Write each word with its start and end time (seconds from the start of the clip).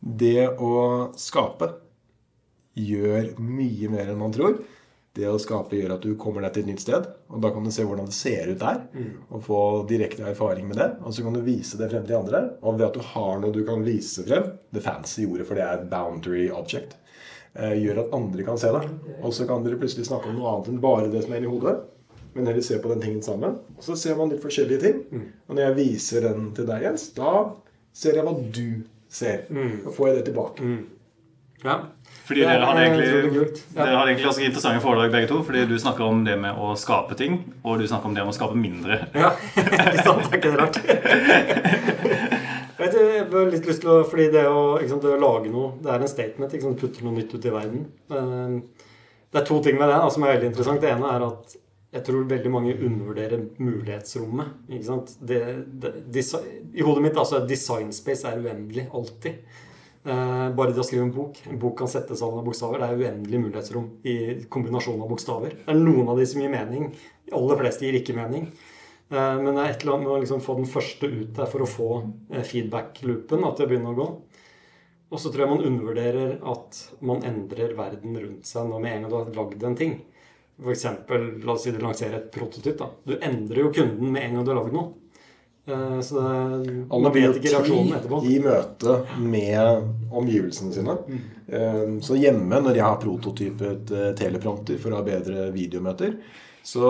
Det 0.00 0.48
å 0.62 1.12
skape 1.18 1.70
gjør 2.76 3.32
mye 3.40 3.88
mer 3.92 4.12
enn 4.12 4.20
man 4.20 4.34
tror. 4.34 4.58
Det 5.16 5.24
å 5.30 5.38
skape 5.40 5.78
gjør 5.78 5.94
at 5.94 6.02
du 6.04 6.12
kommer 6.20 6.44
deg 6.44 6.52
til 6.52 6.66
et 6.66 6.70
nytt 6.74 6.82
sted, 6.84 7.06
og 7.32 7.40
da 7.40 7.48
kan 7.48 7.64
du 7.64 7.70
se 7.72 7.86
hvordan 7.88 8.10
det 8.10 8.12
ser 8.12 8.50
ut 8.50 8.60
der. 8.60 8.82
Og 9.32 9.44
få 9.46 9.60
direkte 9.88 10.26
erfaring 10.28 10.68
med 10.68 10.76
det. 10.76 10.90
Og 11.00 11.14
så 11.16 11.24
kan 11.24 11.32
du 11.32 11.40
vise 11.40 11.78
det 11.80 11.88
frem 11.88 12.04
til 12.04 12.18
andre. 12.18 12.42
Og 12.60 12.76
ved 12.76 12.84
at 12.90 12.98
du 12.98 13.06
har 13.14 13.40
noe 13.40 13.54
du 13.54 13.62
kan 13.64 13.84
vise 13.86 14.26
frem, 14.26 14.50
det 14.76 14.84
fancy 14.84 15.24
ordet 15.24 15.46
for 15.48 15.56
det 15.56 15.64
er 15.64 15.86
boundary 15.88 16.50
object, 16.52 16.98
eh, 17.54 17.78
gjør 17.80 18.02
at 18.04 18.16
andre 18.18 18.44
kan 18.44 18.60
se 18.60 18.72
det. 18.76 18.82
Og 19.22 19.32
så 19.32 19.46
kan 19.48 19.64
dere 19.64 19.80
plutselig 19.80 20.04
snakke 20.10 20.28
om 20.28 20.36
noe 20.36 20.52
annet 20.52 20.68
enn 20.74 20.82
bare 20.84 21.08
det 21.08 21.24
som 21.24 21.32
er 21.32 21.40
inni 21.40 21.54
hodet. 21.54 21.78
Men 22.36 22.50
heller 22.50 22.60
se 22.60 22.76
på 22.78 22.92
den 22.92 23.00
tingen 23.00 23.22
sammen. 23.24 23.56
Og 23.78 23.82
så 23.88 23.96
ser 23.96 24.20
man 24.20 24.28
litt 24.28 24.44
forskjellige 24.44 24.82
ting. 24.84 25.00
Og 25.48 25.56
når 25.56 25.70
jeg 25.70 25.76
viser 25.80 26.28
den 26.28 26.50
til 26.52 26.68
deg, 26.68 26.84
Jens, 26.84 27.08
da 27.16 27.54
ser 27.96 28.20
jeg 28.20 28.26
hva 28.28 28.36
du 28.36 28.84
ser. 29.08 29.46
Og 29.86 29.92
får 29.96 30.08
jeg 30.08 30.16
det 30.20 30.24
tilbake. 30.30 30.76
Ja. 31.64 31.78
Fordi 32.26 32.40
Det 32.42 32.48
er 32.50 32.58
dere 32.58 32.66
hadde, 32.66 32.82
egentlig, 32.84 33.06
dere 33.74 33.86
hadde 33.96 34.10
egentlig 34.10 34.24
ganske 34.26 34.44
interessante 34.48 34.82
foredrag 34.82 35.12
begge 35.14 35.28
to. 35.30 35.38
Fordi 35.46 35.62
du 35.70 35.76
snakker 35.78 36.04
om 36.04 36.24
det 36.26 36.34
med 36.42 36.58
å 36.58 36.72
skape 36.78 37.14
ting, 37.18 37.38
og 37.64 37.78
du 37.80 37.86
snakker 37.86 38.10
om 38.10 38.14
det 38.16 38.24
med 38.26 38.34
å 38.34 38.36
skape 38.36 38.58
mindre. 38.58 38.98
Ja, 39.14 39.30
ikke 39.56 40.04
sant? 40.04 40.26
Det 40.26 40.32
er 40.32 40.40
ikke 40.40 40.52
det 40.52 40.60
rart? 40.60 40.80
Vet 42.76 42.92
du, 42.92 42.98
jeg 43.00 43.28
har 43.32 43.46
litt 43.54 43.66
lyst 43.70 43.80
til 43.84 43.92
å, 43.94 44.00
fordi 44.04 44.26
det 44.34 44.42
å, 44.50 44.64
ikke 44.80 44.90
sant, 44.92 45.06
det 45.06 45.14
å 45.16 45.20
lage 45.22 45.48
noe, 45.52 45.70
det 45.82 45.92
er 45.94 46.02
en 46.04 46.10
statement. 46.12 46.52
Ikke 46.52 46.66
sant? 46.68 46.80
Putter 46.82 47.06
noe 47.06 47.16
nytt 47.16 47.32
ut 47.34 47.46
i 47.48 47.54
verden. 47.54 47.86
Eh, 48.10 48.82
Det 49.32 49.40
er 49.42 49.46
to 49.48 49.56
ting 49.64 49.78
med 49.78 49.88
det 49.90 49.96
som 50.14 50.22
er 50.24 50.34
veldig 50.36 50.50
interessant. 50.52 50.80
Det 50.82 50.90
ene 50.92 51.08
er 51.14 51.24
at 51.26 51.56
jeg 51.96 52.04
tror 52.04 52.26
veldig 52.28 52.50
mange 52.52 52.74
undervurderer 52.76 53.46
mulighetsrommet. 53.56 54.52
ikke 54.68 54.88
sant? 54.88 55.14
Det, 55.20 55.40
det, 55.80 55.94
I 56.76 56.84
hodet 56.84 57.04
mitt 57.06 57.16
altså, 57.16 57.40
design 57.48 57.92
space 57.96 58.28
er 58.28 58.42
uendelig. 58.42 58.86
Alltid. 58.94 59.40
Eh, 60.06 60.46
bare 60.54 60.70
det 60.74 60.82
å 60.82 60.86
skrive 60.86 61.06
en 61.08 61.14
bok. 61.14 61.40
En 61.50 61.58
bok 61.62 61.78
kan 61.80 61.90
settes 61.90 62.22
av 62.22 62.36
bokstaver. 62.46 62.82
Det 62.82 62.88
er 62.88 63.04
uendelig 63.06 63.42
mulighetsrom 63.46 63.88
i 64.06 64.16
kombinasjon 64.52 65.02
av 65.02 65.10
bokstaver. 65.10 65.56
Det 65.64 65.72
er 65.72 65.80
noen 65.80 66.12
av 66.12 66.20
de 66.20 66.26
som 66.30 66.42
gir 66.42 66.52
mening. 66.52 66.90
De 67.26 67.34
aller 67.34 67.62
fleste 67.62 67.88
gir 67.88 67.98
ikke 67.98 68.16
mening. 68.18 68.50
Eh, 69.10 69.36
Men 69.40 69.52
det 69.54 69.62
er 69.64 69.72
et 69.72 69.82
eller 69.82 69.96
annet 69.96 70.06
med 70.06 70.14
å 70.14 70.20
liksom 70.22 70.44
få 70.44 70.58
den 70.60 70.70
første 70.70 71.10
ut 71.10 71.32
der 71.38 71.50
for 71.50 71.64
å 71.64 71.70
få 71.70 71.90
eh, 72.30 72.44
feedback-loopen, 72.44 73.46
at 73.48 73.62
det 73.62 73.70
begynner 73.72 73.96
å 73.96 74.00
gå. 74.02 74.08
Og 75.06 75.22
så 75.22 75.30
tror 75.30 75.44
jeg 75.46 75.54
man 75.54 75.66
undervurderer 75.70 76.36
at 76.50 76.78
man 77.06 77.22
endrer 77.24 77.74
verden 77.78 78.18
rundt 78.18 78.46
seg 78.48 78.66
når 78.68 78.82
med 78.82 78.92
en 78.92 79.04
gang 79.06 79.10
du 79.12 79.18
har 79.20 79.36
lagd 79.38 79.64
en 79.64 79.78
ting. 79.78 80.00
Eksempel, 80.64 81.26
la 81.44 81.52
oss 81.52 81.64
si 81.66 81.72
du 81.72 81.78
lanserer 81.82 82.14
et 82.16 82.30
prototyp. 82.32 82.78
da. 82.78 82.86
Du 83.04 83.18
endrer 83.20 83.60
jo 83.60 83.72
kunden 83.72 84.12
med 84.12 84.22
en 84.24 84.34
gang 84.38 84.44
du 84.46 84.50
har 84.54 84.62
lagd 84.62 84.72
noe. 84.72 84.92
Eh, 85.68 86.00
Så 86.00 86.14
det, 86.62 86.74
man 86.88 87.12
vet 87.12 87.36
ikke 87.36 87.52
reaksjonen 87.58 87.92
etterpå. 87.98 88.22
i 88.24 88.38
møte 88.40 88.94
med 89.18 90.12
omgivelsene 90.12 90.72
sine. 90.72 90.96
Mm. 91.08 92.00
Så 92.02 92.16
hjemme, 92.18 92.60
når 92.62 92.74
jeg 92.74 92.82
har 92.86 92.96
prototypet 93.02 93.90
eh, 93.92 94.12
teleprompter 94.18 94.78
for 94.78 94.90
å 94.94 95.00
ha 95.00 95.02
bedre 95.06 95.50
videomøter, 95.54 96.16
så 96.66 96.88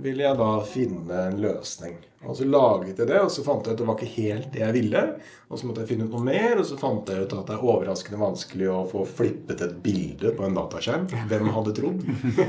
ville 0.00 0.24
jeg 0.24 0.38
da 0.40 0.52
finne 0.64 1.24
en 1.26 1.42
løsning. 1.42 1.98
Og 2.28 2.36
så 2.36 2.44
laget 2.44 2.98
jeg 3.00 3.08
det, 3.08 3.18
og 3.20 3.30
så 3.32 3.42
fant 3.44 3.64
jeg 3.64 3.72
ut 3.72 3.78
at 3.78 3.80
det 3.80 3.86
var 3.88 3.96
ikke 3.96 4.14
helt 4.14 4.48
det 4.52 4.60
jeg 4.60 4.74
ville. 4.76 5.02
Og 5.48 5.60
så 5.60 5.66
måtte 5.66 5.82
jeg 5.82 5.90
finne 5.90 6.06
ut 6.06 6.14
noe 6.14 6.24
mer, 6.24 6.54
og 6.60 6.66
så 6.68 6.76
fant 6.80 7.08
jeg 7.08 7.24
ut 7.24 7.34
at 7.36 7.48
det 7.48 7.54
er 7.56 7.64
overraskende 7.64 8.20
vanskelig 8.20 8.70
å 8.72 8.78
få 8.88 9.04
flippet 9.08 9.64
et 9.64 9.74
bilde 9.84 10.32
på 10.36 10.46
en 10.46 10.56
dataskjerm. 10.56 11.06
Hvem 11.32 11.52
hadde 11.56 11.74
trodd? 11.76 12.02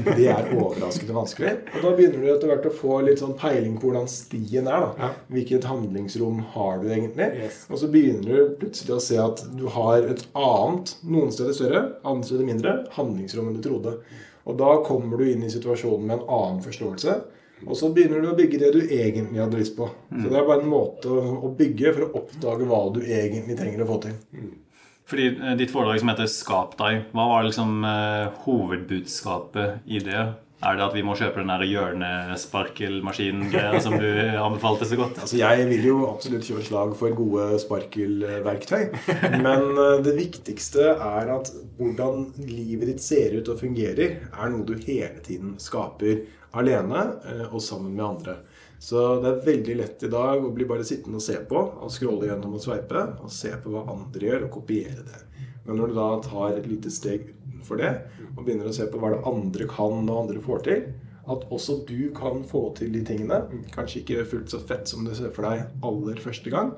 Det 0.08 0.28
er 0.32 0.50
overraskende 0.58 1.16
vanskelig. 1.16 1.54
Og 1.72 1.86
da 1.86 1.94
begynner 2.00 2.24
du 2.24 2.32
etter 2.34 2.52
hvert 2.52 2.68
å 2.68 2.74
få 2.80 3.02
litt 3.08 3.24
sånn 3.24 3.36
peiling 3.40 3.78
på 3.80 3.90
hvordan 3.90 4.12
stien 4.12 4.72
er. 4.72 4.88
da. 4.88 5.12
Hvilket 5.36 5.68
handlingsrom 5.68 6.44
har 6.56 6.80
du 6.84 6.90
egentlig? 6.92 7.30
Og 7.72 7.80
så 7.84 7.92
begynner 7.92 8.28
du 8.32 8.58
plutselig 8.64 8.98
å 8.98 9.04
se 9.04 9.20
at 9.24 9.46
du 9.56 9.68
har 9.76 10.04
et 10.04 10.28
annet, 10.32 10.96
noen 11.04 11.32
steder 11.36 11.56
større, 11.60 11.86
andre 12.04 12.28
steder 12.32 12.52
mindre, 12.54 12.76
handlingsrom 12.96 13.52
enn 13.52 13.60
du 13.60 13.64
trodde. 13.68 14.00
Og 14.50 14.58
da 14.58 14.72
kommer 14.86 15.22
du 15.22 15.28
inn 15.30 15.44
i 15.46 15.52
situasjonen 15.54 16.08
med 16.08 16.18
en 16.18 16.28
annen 16.40 16.64
forståelse. 16.66 17.20
Og 17.68 17.78
så 17.78 17.92
begynner 17.94 18.24
du 18.24 18.32
å 18.32 18.38
bygge 18.38 18.60
det 18.62 18.72
du 18.74 18.82
egentlig 18.82 19.38
hadde 19.38 19.60
lyst 19.60 19.76
på. 19.78 19.86
Så 20.10 20.26
det 20.26 20.38
er 20.38 20.48
bare 20.48 20.64
en 20.64 20.72
måte 20.72 21.12
å 21.12 21.52
bygge 21.58 21.94
for 21.94 22.08
å 22.08 22.12
oppdage 22.24 22.68
hva 22.70 22.82
du 22.96 23.02
egentlig 23.06 23.58
trenger 23.60 23.84
å 23.84 23.90
få 23.92 24.00
til. 24.08 24.16
Fordi 25.12 25.28
eh, 25.36 25.58
ditt 25.60 25.74
foredrag 25.74 26.02
som 26.02 26.12
heter 26.14 26.30
'Skap 26.30 26.78
deg', 26.80 27.04
hva 27.14 27.28
var 27.34 27.46
liksom 27.46 27.84
eh, 27.86 28.32
hovedbudskapet 28.46 29.86
i 29.86 30.02
det? 30.02 30.24
Er 30.62 30.78
det 30.78 30.84
at 30.86 30.94
vi 30.94 31.02
må 31.02 31.16
kjøpe 31.18 31.42
den 31.42 31.50
der 31.50 31.64
hjørnesparkelmaskinen-greia 31.66 33.80
som 33.82 33.96
du 33.98 34.06
anbefalte 34.38 34.86
så 34.86 34.94
godt? 35.00 35.18
Altså, 35.24 35.40
Jeg 35.40 35.66
vil 35.72 35.88
jo 35.88 35.96
absolutt 36.06 36.46
kjøre 36.46 36.66
slag 36.68 36.92
for 37.00 37.10
gode 37.18 37.58
sparkelverktøy. 37.64 38.84
Men 39.42 39.66
eh, 39.74 40.04
det 40.06 40.14
viktigste 40.20 40.86
er 40.94 41.32
at 41.34 41.50
hvordan 41.80 42.28
livet 42.46 42.88
ditt 42.92 43.02
ser 43.02 43.34
ut 43.40 43.50
og 43.50 43.58
fungerer, 43.64 44.10
er 44.30 44.54
noe 44.54 44.62
du 44.68 44.76
hele 44.78 45.18
tiden 45.26 45.58
skaper 45.62 46.22
alene 46.54 47.08
eh, 47.26 47.48
og 47.50 47.62
sammen 47.66 47.96
med 47.96 48.06
andre. 48.06 48.38
Så 48.82 49.02
det 49.22 49.30
er 49.30 49.44
veldig 49.46 49.76
lett 49.78 50.06
i 50.06 50.14
dag 50.14 50.42
å 50.42 50.54
bli 50.54 50.66
bare 50.70 50.86
sittende 50.86 51.18
og 51.22 51.26
se 51.26 51.38
på, 51.50 51.58
og 51.58 51.92
scrolle 51.94 52.26
gjennom 52.30 52.56
og 52.58 52.64
sveipe, 52.64 53.04
og 53.22 53.30
se 53.34 53.52
på 53.62 53.74
hva 53.74 53.84
andre 53.94 54.30
gjør, 54.30 54.48
og 54.48 54.56
kopiere 54.56 55.04
det. 55.06 55.20
Men 55.66 55.78
når 55.78 55.92
du 55.92 55.98
da 55.98 56.08
tar 56.26 56.58
et 56.58 56.68
lite 56.70 56.92
steg 56.94 57.30
utenfor 57.32 57.82
det, 57.82 57.92
og 58.36 58.44
begynner 58.46 58.70
å 58.70 58.76
se 58.76 58.88
på 58.90 59.02
hva 59.02 59.14
det 59.14 59.24
andre 59.30 59.68
kan 59.70 60.02
og 60.02 60.24
andre 60.24 60.42
får 60.44 60.64
til, 60.68 60.88
at 61.32 61.46
også 61.54 61.84
du 61.88 62.10
kan 62.18 62.42
få 62.50 62.64
til 62.80 62.94
de 62.96 63.04
tingene, 63.06 63.44
kanskje 63.76 64.02
ikke 64.02 64.26
fullt 64.32 64.54
så 64.54 64.62
fett 64.66 64.90
som 64.90 65.06
du 65.06 65.14
ser 65.16 65.34
for 65.36 65.46
deg 65.46 65.86
aller 65.86 66.22
første 66.24 66.54
gang, 66.54 66.74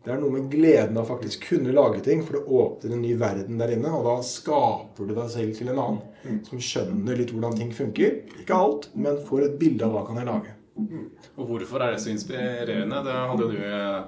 det 0.00 0.14
er 0.14 0.20
noe 0.22 0.32
med 0.32 0.46
gleden 0.48 0.96
av 0.96 1.10
faktisk 1.10 1.42
kunne 1.50 1.74
lage 1.76 2.00
ting, 2.06 2.22
for 2.24 2.38
det 2.38 2.46
åpner 2.48 2.94
en 2.96 3.02
ny 3.04 3.10
verden 3.20 3.58
der 3.60 3.74
inne. 3.74 3.90
Og 3.92 4.06
da 4.06 4.14
skaper 4.24 5.04
du 5.04 5.12
deg 5.12 5.28
selv 5.28 5.58
til 5.58 5.68
en 5.68 5.82
annen 5.82 6.38
som 6.46 6.62
skjønner 6.64 7.20
litt 7.20 7.34
hvordan 7.34 7.58
ting 7.58 7.74
funker. 7.76 8.22
Ikke 8.40 8.56
alt, 8.56 8.88
men 8.96 9.20
får 9.28 9.44
et 9.44 9.58
bilde 9.60 9.84
av 9.84 9.92
hva 9.92 10.06
kan 10.08 10.22
jeg 10.22 10.30
lage. 10.30 10.54
Og 11.36 11.46
hvorfor 11.48 11.82
er 11.84 11.92
det 11.94 12.00
så 12.02 12.10
inspirerende? 12.12 13.02
Det 13.06 13.12
hadde 13.14 13.44
jo 13.46 13.50
du 13.52 13.60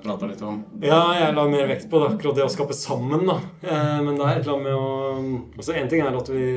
prata 0.04 0.26
litt 0.30 0.42
om. 0.46 0.62
Ja, 0.82 1.02
jeg 1.18 1.34
la 1.36 1.44
mer 1.48 1.68
vekt 1.70 1.88
på 1.92 2.00
det, 2.02 2.14
akkurat 2.16 2.36
det 2.40 2.46
å 2.48 2.52
skape 2.52 2.74
sammen. 2.76 3.26
da. 3.28 3.38
Eh, 3.62 4.00
Men 4.02 4.16
det 4.16 4.26
er 4.26 4.40
et 4.40 4.46
eller 4.46 4.56
annet 4.56 4.66
med 4.66 4.74
å 4.74 4.88
Altså, 5.56 5.72
Én 5.78 5.88
ting 5.90 6.00
er 6.02 6.16
at 6.16 6.28
vi 6.32 6.48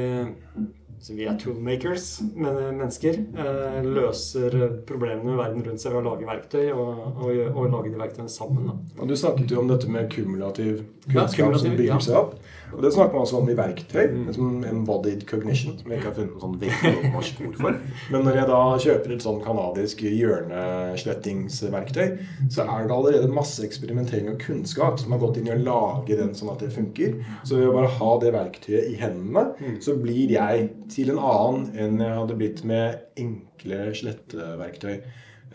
så 1.06 1.14
vi 1.14 1.26
er 1.28 1.36
toolmakers, 1.38 2.06
men 2.34 2.56
mennesker. 2.80 3.18
Eh, 3.38 3.84
løser 3.84 4.56
problemene 4.88 5.28
med 5.28 5.38
verden 5.38 5.62
rundt 5.68 5.82
seg 5.84 5.94
ved 5.94 6.02
å 6.02 6.08
lage 6.16 6.26
verktøy 6.26 6.72
og, 6.74 7.20
og, 7.22 7.30
og 7.52 7.68
lage 7.76 7.92
de 7.92 8.00
verktøyene 8.00 8.32
sammen. 8.32 8.66
da. 8.72 8.74
Og 9.04 9.12
Du 9.12 9.14
snakket 9.20 9.52
jo 9.54 9.60
om 9.62 9.68
dette 9.70 9.92
med 9.92 10.10
kumulativ 10.10 10.80
Ja, 11.12 11.28
kumulativ, 11.28 11.60
som 11.62 11.76
bygger 11.76 11.92
ja. 11.92 12.00
seg 12.02 12.18
opp. 12.18 12.34
Og 12.76 12.82
Det 12.84 12.92
snakker 12.94 13.14
man 13.16 13.24
også 13.24 13.38
om 13.40 13.50
i 13.50 13.58
verktøy, 13.58 14.06
som 14.36 14.64
embodied 14.68 15.22
cognition, 15.30 15.78
som 15.80 15.92
jeg 15.92 15.98
ikke 16.00 16.10
har 16.10 16.18
funnet 16.18 16.34
noe 16.36 16.44
sånn 16.44 16.62
veldig 16.62 17.12
norsk 17.14 17.36
ord 17.48 17.58
for. 17.62 17.74
Men 18.14 18.22
når 18.28 18.34
jeg 18.40 18.48
da 18.52 18.62
kjøper 18.86 19.10
et 19.16 19.26
sånn 19.26 19.46
kanadisk 19.46 19.98
hjørneslettingsverktøy, 20.06 22.08
så 22.52 22.60
er 22.66 22.80
det 22.86 22.98
allerede 22.98 23.30
masse 23.32 23.60
eksperimentering 23.66 24.28
og 24.34 24.42
kunnskap 24.44 24.96
som 25.02 25.10
har 25.16 25.24
gått 25.24 25.38
inn 25.40 25.50
i 25.50 25.56
å 25.56 25.62
lage 25.62 26.14
den 26.20 26.34
sånn 26.38 26.54
at 26.54 26.62
det 26.66 26.76
funker. 26.76 27.12
Så 27.44 27.52
ved 27.60 27.70
å 27.70 27.78
bare 27.78 27.96
ha 28.00 28.12
det 28.24 28.36
verktøyet 28.36 28.86
i 28.92 29.00
hendene, 29.00 29.44
så 29.84 29.92
blir 30.00 30.28
jeg 30.36 30.56
til 30.92 31.08
en 31.14 31.22
annen 31.22 31.62
enn 31.76 32.02
jeg 32.04 32.20
hadde 32.20 32.40
blitt 32.40 32.60
med 32.68 32.86
enkle 33.20 33.78
sletteverktøy. 33.96 34.98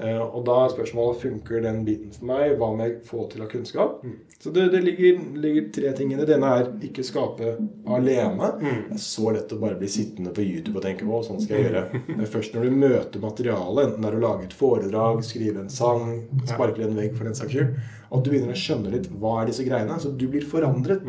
Eh, 0.01 0.21
Og 0.21 0.45
da 0.47 0.55
er 0.65 0.73
spørsmålet 0.73 1.21
funker 1.21 1.63
den 1.65 1.83
biten 1.85 2.13
for 2.15 2.25
meg. 2.31 2.55
Hva 2.59 2.71
må 2.73 2.87
jeg 2.87 3.01
få 3.05 3.27
til 3.33 3.43
av 3.45 3.51
kunnskap? 3.53 4.01
Så 4.41 4.49
det, 4.57 4.71
det 4.73 4.81
ligger, 4.87 5.19
ligger 5.37 5.67
tre 5.77 5.93
ting 5.99 6.15
i 6.15 6.17
det. 6.17 6.31
Ene 6.39 6.53
er 6.63 6.71
ikke 6.89 7.05
skape 7.05 7.51
alene. 7.87 8.51
Det 8.61 8.97
er 8.97 9.03
så 9.05 9.31
lett 9.37 9.53
å 9.53 9.59
bare 9.61 9.77
bli 9.81 9.89
sittende 9.93 10.33
på 10.33 10.41
YouTube 10.47 10.79
og 10.81 10.87
tenke 10.87 11.05
på 11.05 11.21
sånn 11.27 11.41
skal 11.43 11.59
jeg 11.59 11.69
gjøre. 11.69 12.03
Det 12.09 12.21
er 12.25 12.33
først 12.33 12.57
når 12.57 12.65
du 12.71 12.79
møter 12.81 13.21
materialet, 13.25 13.87
enten 13.91 14.01
det 14.07 14.11
er 14.13 14.19
å 14.21 14.25
lage 14.25 14.49
et 14.49 14.57
foredrag, 14.57 15.21
skrive 15.29 15.61
en 15.67 15.73
sang, 15.73 16.23
sparkle 16.49 16.89
en 16.89 16.97
vegg 16.97 17.13
for 17.19 17.29
den 17.29 17.37
saks 17.37 17.53
skyld, 17.53 17.75
at 18.11 18.25
du 18.27 18.31
begynner 18.33 18.57
å 18.57 18.59
skjønne 18.59 18.91
litt 18.91 19.05
hva 19.21 19.37
er 19.43 19.51
disse 19.53 19.63
greiene. 19.69 20.01
Så 20.03 20.11
du 20.19 20.25
blir 20.33 20.43
forandret 20.49 21.05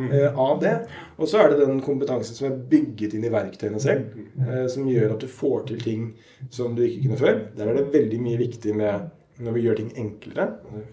eh, 0.00 0.32
av 0.40 0.56
det. 0.64 0.72
Og 1.20 1.28
så 1.30 1.44
er 1.44 1.52
det 1.52 1.60
den 1.66 1.78
kompetansen 1.84 2.34
som 2.34 2.48
er 2.48 2.56
bygget 2.72 3.14
inn 3.14 3.28
i 3.28 3.30
verktøyene 3.30 3.78
selv, 3.82 4.16
eh, 4.40 4.64
som 4.72 4.88
gjør 4.90 5.14
at 5.14 5.22
du 5.22 5.28
får 5.30 5.68
til 5.68 5.84
ting 5.84 6.08
som 6.50 6.74
du 6.74 6.82
ikke 6.88 7.04
kunne 7.04 7.20
før. 7.20 7.38
Der 7.60 7.70
er 7.70 7.78
det 7.78 7.86
veldig 7.94 8.13
mye 8.22 8.38
viktig 8.40 8.74
med 8.76 9.10
når 9.42 9.52
vi 9.56 9.62
gjør 9.64 9.76
ting 9.80 9.88
enklere. 9.98 10.44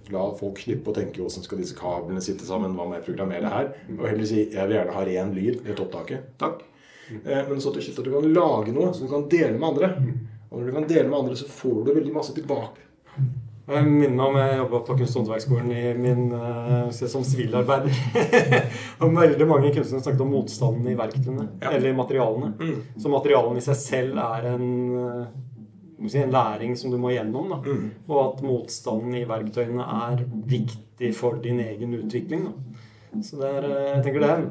La 0.09 0.23
folk 0.39 0.57
slippe 0.63 0.89
å 0.89 0.95
tenke 0.97 1.21
hvordan 1.21 1.43
skal 1.45 1.59
disse 1.61 1.75
kablene 1.77 2.23
sitte 2.25 2.47
sammen, 2.47 2.73
hva 2.73 2.87
må 2.89 2.95
jeg 2.97 3.05
programmere 3.11 3.51
her? 3.53 3.69
Og 3.99 4.07
heller 4.09 4.25
si 4.25 4.47
jeg 4.47 4.65
vil 4.67 4.77
gjerne 4.79 4.95
ha 4.97 5.03
ren 5.05 5.33
lyd 5.37 5.61
i 5.61 5.71
et 5.75 5.83
opptaket. 5.83 6.31
Takk. 6.41 6.63
Eh, 7.11 7.43
Men 7.49 7.61
så 7.61 7.73
til 7.75 7.83
slutt 7.85 7.99
at 8.01 8.07
du 8.09 8.11
kan 8.15 8.33
lage 8.33 8.73
noe 8.73 8.93
som 8.97 9.05
du 9.05 9.11
kan 9.13 9.27
dele 9.29 9.59
med 9.59 9.69
andre. 9.69 9.91
Og 10.49 10.57
når 10.59 10.65
du 10.65 10.73
kan 10.79 10.87
dele 10.89 11.07
med 11.11 11.19
andre, 11.19 11.35
så 11.37 11.45
får 11.47 11.83
du 11.85 11.93
veldig 11.93 12.13
masse 12.17 12.33
tilbake. 12.33 12.81
Jeg 13.71 13.85
minner 13.87 14.17
meg 14.17 14.25
om 14.25 14.35
jeg 14.41 14.55
jobba 14.57 14.79
på 14.87 14.95
Kunst- 14.99 15.15
og 15.15 15.21
håndverksskolen 15.21 15.69
i 15.71 15.93
min 15.95 16.23
uh, 16.33 16.89
som 16.91 17.23
sivilarbeider. 17.23 17.93
og 19.05 19.13
veldig 19.15 19.47
mange 19.47 19.69
kunstnere 19.75 20.01
snakket 20.03 20.23
om 20.25 20.33
motstanden 20.33 20.89
i 20.91 20.95
verktøyene, 20.97 21.45
Ja. 21.61 21.71
eller 21.77 21.93
materialene. 21.95 22.49
Så 22.99 23.11
materialene 23.13 23.61
i 23.61 23.67
seg 23.69 23.77
selv 23.79 24.17
er 24.19 24.49
en, 24.55 24.65
eh, 24.97 25.23
si, 26.09 26.21
en 26.21 26.33
læring 26.33 26.77
som 26.79 26.93
du 26.93 26.97
må 27.01 27.13
gjennom. 27.13 27.51
Da. 27.53 27.75
Og 28.07 28.17
at 28.23 28.45
motstanden 28.45 29.17
i 29.19 29.25
verktøyene 29.29 29.85
er 30.07 30.23
viktig 30.49 31.13
for 31.17 31.41
din 31.43 31.61
egen 31.63 31.97
utvikling. 31.99 32.47
Da. 32.49 32.87
Så 33.19 33.35
det 33.41 33.47
er, 33.47 33.65
eh, 33.67 33.87
jeg 33.97 34.03
tenker 34.05 34.23
det 34.23 34.29
er, 34.31 34.43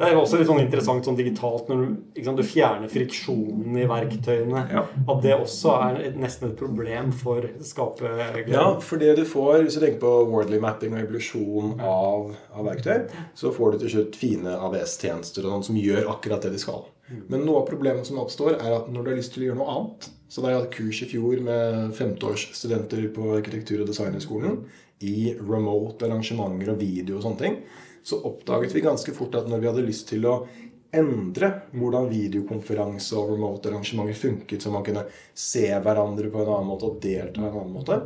det 0.00 0.06
er 0.08 0.16
også 0.18 0.40
litt 0.40 0.48
sånn 0.48 0.62
interessant 0.64 1.06
sånn 1.06 1.18
digitalt 1.18 1.68
når 1.70 1.82
du, 1.84 2.22
sant, 2.26 2.40
du 2.40 2.46
fjerner 2.46 2.90
friksjonen 2.90 3.78
i 3.78 3.86
verktøyene. 3.86 4.64
Ja. 4.72 4.82
At 5.04 5.22
det 5.22 5.36
også 5.36 5.76
er 5.86 6.00
et, 6.08 6.18
nesten 6.18 6.50
et 6.50 6.58
problem 6.58 7.12
for 7.14 7.46
skaperglede. 7.62 8.50
Ja, 8.50 8.66
for 8.82 9.02
det 9.02 9.14
du 9.20 9.22
får, 9.28 9.62
hvis 9.62 9.78
du 9.78 9.84
tenker 9.84 10.02
på 10.02 10.14
Wordly 10.32 10.58
mapping 10.62 10.96
og 10.96 11.04
evolusjon 11.04 11.76
av, 11.78 12.32
av 12.50 12.70
verktøy, 12.72 13.06
så 13.38 13.54
får 13.54 13.76
du 13.76 13.84
til 13.84 13.94
slutt 13.94 14.18
fine 14.18 14.58
AVS-tjenester 14.58 15.46
og 15.46 15.54
noen 15.54 15.68
som 15.70 15.78
gjør 15.78 16.10
akkurat 16.10 16.42
det 16.42 16.56
de 16.56 16.62
skal. 16.62 16.88
Men 17.30 17.44
noe 17.46 17.62
av 17.62 17.70
problemet 17.70 18.06
som 18.06 18.18
oppstår, 18.22 18.56
er 18.58 18.74
at 18.74 18.90
når 18.90 19.06
du 19.06 19.12
har 19.12 19.18
lyst 19.22 19.34
til 19.34 19.44
å 19.44 19.50
gjøre 19.50 19.62
noe 19.62 19.76
annet 19.76 20.10
Så 20.30 20.42
da 20.42 20.52
jeg 20.52 20.60
hadde 20.60 20.74
kurs 20.76 21.02
i 21.02 21.08
fjor 21.10 21.40
med 21.42 21.94
femteårsstudenter 21.98 23.08
på 23.14 23.32
arkitektur- 23.34 23.82
og 23.82 23.90
designerskolen 23.90 24.60
i 25.02 25.32
remote 25.34 26.06
arrangementer 26.06 26.70
og 26.70 26.78
video 26.78 27.18
og 27.18 27.24
sånne 27.24 27.40
ting, 27.40 27.56
så 28.06 28.20
oppdaget 28.28 28.76
vi 28.76 28.84
ganske 28.84 29.14
fort 29.16 29.34
at 29.40 29.48
når 29.50 29.62
vi 29.62 29.70
hadde 29.70 29.86
lyst 29.88 30.06
til 30.12 30.28
å 30.30 30.36
endre 30.94 31.50
hvordan 31.74 32.08
videokonferanse 32.10 33.18
og 33.18 33.34
remote 33.34 33.70
arrangementer 33.70 34.18
funket, 34.18 34.62
så 34.62 34.72
man 34.74 34.86
kunne 34.86 35.06
se 35.34 35.66
hverandre 35.70 36.30
på 36.30 36.42
en 36.42 36.52
annen 36.54 36.70
måte 36.70 36.90
og 36.90 37.02
delta 37.02 37.42
på 37.42 37.50
en 37.50 37.60
annen 37.64 37.74
måte 37.74 38.00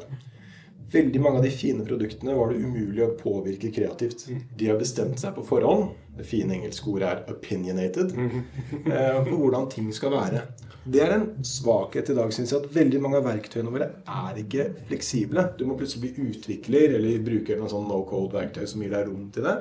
Veldig 0.93 1.21
mange 1.21 1.39
av 1.39 1.45
de 1.45 1.51
fine 1.51 1.85
produktene 1.87 2.35
var 2.37 2.53
det 2.53 2.61
umulig 2.63 3.03
å 3.03 3.15
påvirke 3.19 3.71
kreativt. 3.75 4.27
De 4.57 4.69
har 4.69 4.79
bestemt 4.79 5.19
seg 5.19 5.35
på 5.35 5.43
forhånd. 5.47 5.89
Det 6.17 6.27
fine 6.29 6.53
engelske 6.55 6.87
ordet 6.93 7.09
er 7.09 7.25
'opinionated'. 7.33 8.13
eh, 8.87 9.25
på 9.25 9.37
hvordan 9.37 9.71
ting 9.71 9.93
skal 9.93 10.11
være. 10.11 10.43
Det 10.87 11.01
er 11.01 11.15
en 11.15 11.31
svakhet 11.43 12.11
i 12.11 12.15
dag, 12.15 12.31
syns 12.33 12.53
jeg, 12.53 12.61
at 12.61 12.75
veldig 12.75 13.01
mange 13.01 13.17
av 13.17 13.25
verktøyene 13.25 13.73
våre 13.73 13.87
er 14.07 14.37
ikke 14.37 14.67
fleksible. 14.87 15.47
Du 15.59 15.65
må 15.65 15.79
plutselig 15.79 16.15
bli 16.15 16.27
utvikler 16.29 16.95
eller 16.99 17.23
bruke 17.25 17.57
noen 17.57 17.71
sånn 17.73 17.89
no 17.89 18.03
code-verktøy 18.05 18.67
som 18.69 18.83
gir 18.83 18.91
deg 18.91 19.07
rom 19.09 19.31
til 19.33 19.43
det, 19.49 19.55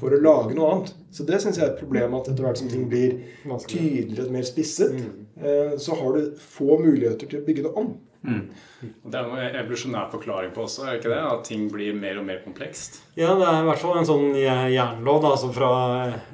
for 0.00 0.08
å 0.10 0.22
lage 0.22 0.54
noe 0.56 0.70
annet. 0.72 0.94
Så 1.12 1.26
det 1.26 1.42
syns 1.42 1.58
jeg 1.58 1.66
er 1.68 1.72
et 1.74 1.80
problem 1.82 2.14
at 2.14 2.28
etter 2.28 2.42
hvert 2.42 2.56
som 2.56 2.68
ting 2.68 2.88
blir 2.88 3.20
tydeligere 3.68 4.24
og 4.26 4.32
mer 4.32 4.42
spisset, 4.42 4.96
eh, 5.36 5.76
så 5.76 5.94
har 6.00 6.12
du 6.16 6.32
få 6.40 6.80
muligheter 6.80 7.28
til 7.28 7.40
å 7.42 7.44
bygge 7.44 7.62
det 7.68 7.74
om. 7.76 7.98
Det 8.24 9.18
er 9.18 9.28
en 9.28 9.58
evolusjonær 9.60 10.08
forklaring 10.12 10.52
på 10.54 10.64
også, 10.64 10.84
er 10.84 10.94
det 10.94 11.00
ikke 11.02 11.12
det? 11.12 11.20
At 11.28 11.44
ting 11.48 11.66
blir 11.72 11.96
mer 11.96 12.20
og 12.20 12.26
mer 12.28 12.40
komplekst. 12.44 13.00
Ja, 13.18 13.34
det 13.36 13.46
er 13.48 13.60
i 13.60 13.68
hvert 13.68 13.82
fall 13.82 13.98
en 14.00 14.08
sånn 14.08 14.36
jernlov 14.38 15.20
da, 15.24 15.34
altså 15.36 15.50
fra 15.52 15.70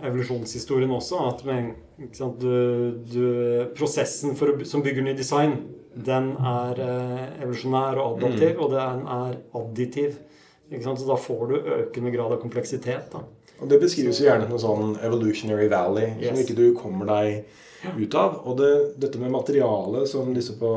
evolusjonshistorien 0.07 0.95
også. 0.95 1.21
At 1.33 1.45
med, 1.49 1.73
ikke 1.99 2.21
sant, 2.23 2.43
du, 2.43 3.03
du, 3.11 3.27
prosessen 3.79 4.39
for 4.39 4.55
å, 4.55 4.57
som 4.67 4.85
bygger 4.87 5.07
ny 5.07 5.17
design, 5.19 5.59
den 5.91 6.33
er 6.39 6.83
eh, 6.85 7.25
evolusjonær 7.43 7.99
og 7.99 8.21
adaptiv, 8.21 8.61
og 8.63 8.75
den 8.77 9.03
er 9.11 9.41
additiv. 9.59 10.21
Ikke 10.71 10.85
sant? 10.87 11.03
Så 11.03 11.11
da 11.11 11.19
får 11.19 11.43
du 11.51 11.57
økende 11.81 12.15
grad 12.15 12.37
av 12.37 12.43
kompleksitet. 12.43 13.11
da. 13.11 13.25
Og 13.61 13.69
Det 13.69 13.81
beskrives 13.83 14.21
jo 14.23 14.29
gjerne 14.29 14.47
som 14.47 14.55
en 14.55 14.63
sånn 14.63 14.95
evolutionary 15.05 15.67
valley 15.69 16.15
som 16.23 16.39
ikke 16.41 16.57
du 16.57 16.71
kommer 16.79 17.11
deg 17.11 17.43
ut 17.99 18.15
av. 18.15 18.41
Og 18.47 18.59
det, 18.61 18.71
dette 19.01 19.21
med 19.23 19.33
materialet 19.35 20.09
som 20.11 20.33
disse 20.35 20.57
på 20.61 20.71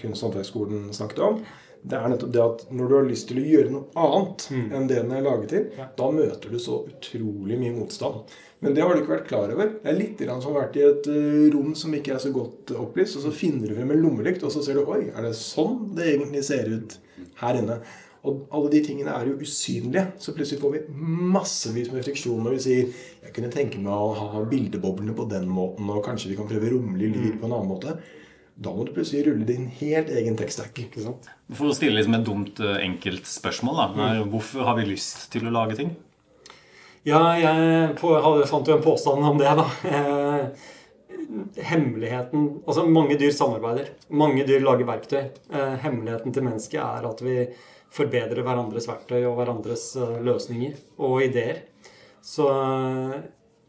kunst- 0.00 0.22
og 0.24 0.30
håndverksskolen 0.32 0.88
snakket 0.96 1.22
om, 1.26 1.42
det 1.84 1.98
er 1.98 2.08
nettopp 2.08 2.32
det 2.32 2.40
at 2.40 2.62
når 2.72 2.88
du 2.88 2.94
har 2.96 3.04
lyst 3.10 3.28
til 3.28 3.42
å 3.42 3.44
gjøre 3.44 3.72
noe 3.74 4.04
annet 4.06 4.46
enn 4.72 4.86
det 4.88 5.02
den 5.02 5.12
er 5.12 5.24
laget 5.26 5.50
til, 5.52 5.66
Ja. 5.76 5.88
da 5.98 6.06
møter 6.10 6.50
du 6.50 6.56
så 6.58 6.78
utrolig 6.88 7.58
mye 7.60 7.74
motstand. 7.76 8.22
Men 8.64 8.72
det 8.72 8.80
har 8.80 8.94
du 8.94 9.02
ikke 9.02 9.12
vært 9.18 9.28
klar 9.28 9.50
over. 9.52 9.68
Det 9.82 9.90
er 9.92 9.98
litt 9.98 10.22
som 10.24 10.52
å 10.52 10.54
ha 10.54 10.60
vært 10.62 10.76
i 10.80 10.84
et 10.86 11.06
eh, 11.12 11.50
rom 11.52 11.74
som 11.76 11.92
ikke 11.92 12.14
er 12.14 12.22
så 12.22 12.32
godt 12.32 12.72
opplyst, 12.72 13.18
og 13.18 13.26
så 13.26 13.32
finner 13.36 13.68
du 13.68 13.74
frem 13.76 13.90
en 13.92 14.00
lommelykt, 14.00 14.42
og 14.42 14.50
så 14.54 14.62
ser 14.64 14.74
du 14.80 14.86
Oi, 14.88 15.10
er 15.12 15.22
det 15.26 15.34
sånn 15.36 15.94
det 15.94 16.06
egentlig 16.14 16.44
ser 16.44 16.64
ut 16.72 16.96
her 17.42 17.60
inne? 17.60 17.82
Og 18.24 18.46
alle 18.56 18.70
de 18.72 18.80
tingene 18.86 19.12
er 19.12 19.28
jo 19.28 19.36
usynlige. 19.44 20.06
Så 20.22 20.32
plutselig 20.36 20.62
får 20.62 20.72
vi 20.72 20.82
massevis 21.34 21.90
med 21.92 22.04
friksjon 22.06 22.44
når 22.44 22.56
vi 22.56 22.62
sier 22.64 23.02
jeg 23.24 23.32
kunne 23.36 23.52
tenke 23.52 23.80
meg 23.80 23.92
å 23.92 24.14
ha 24.16 24.44
bildeboblene 24.48 25.16
på 25.16 25.26
den 25.30 25.48
måten, 25.50 25.88
og 25.90 26.04
kanskje 26.04 26.30
vi 26.30 26.38
kan 26.38 26.48
prøve 26.48 26.72
rommelig 26.72 27.10
lyd 27.12 27.40
på 27.40 27.48
en 27.48 27.56
annen 27.56 27.70
måte. 27.70 27.96
Da 28.54 28.70
må 28.70 28.84
du 28.86 28.92
plutselig 28.94 29.24
rulle 29.26 29.46
din 29.48 29.66
helt 29.80 30.12
egen 30.14 30.36
tekststack. 30.38 30.78
For 30.94 31.70
å 31.70 31.74
stille 31.74 31.96
liksom 31.98 32.18
et 32.20 32.26
dumt, 32.26 32.60
eh, 32.60 32.84
enkelt 32.84 33.26
spørsmål, 33.26 33.80
da. 33.80 33.86
Mm. 33.96 34.30
Hvorfor 34.30 34.68
har 34.68 34.78
vi 34.78 34.86
lyst 34.92 35.26
til 35.32 35.48
å 35.48 35.54
lage 35.54 35.76
ting? 35.80 35.96
Ja, 37.04 37.34
jeg 37.36 37.96
på, 37.98 38.14
fant 38.48 38.70
jo 38.70 38.78
en 38.78 38.84
påstand 38.84 39.26
om 39.26 39.40
det, 39.40 39.50
da. 39.58 39.66
Eh, 39.90 41.64
hemmeligheten 41.66 42.62
Altså, 42.66 42.84
mange 42.86 43.16
dyr 43.18 43.32
samarbeider. 43.34 43.90
Mange 44.10 44.44
dyr 44.46 44.62
lager 44.62 44.86
verktøy. 44.86 45.22
Eh, 45.50 45.74
hemmeligheten 45.82 46.32
til 46.32 46.46
mennesket 46.46 46.80
er 46.80 47.08
at 47.08 47.22
vi 47.24 47.48
forbedrer 47.94 48.42
hverandres 48.46 48.88
verktøy 48.90 49.22
og 49.22 49.38
hverandres 49.38 49.86
eh, 50.00 50.18
løsninger 50.26 50.76
og 50.98 51.22
ideer. 51.28 51.64
Så 52.24 52.48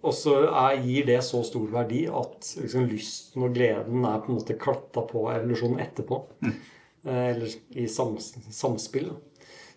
og 0.06 0.14
så 0.14 0.36
er, 0.46 0.82
gir 0.86 1.06
det 1.08 1.18
så 1.26 1.42
stor 1.46 1.66
verdi 1.74 2.04
at 2.06 2.50
liksom, 2.62 2.86
lysten 2.92 3.46
og 3.46 3.56
gleden 3.56 4.06
er 4.06 4.20
på 4.22 4.30
en 4.30 4.38
måte 4.38 4.58
klatta 4.62 5.02
på 5.10 5.24
evolusjonen 5.34 5.82
etterpå. 5.82 6.20
Mm. 6.46 6.58
Eller 7.16 7.56
i 7.78 7.88
sams, 7.90 8.34
samspill. 8.54 9.10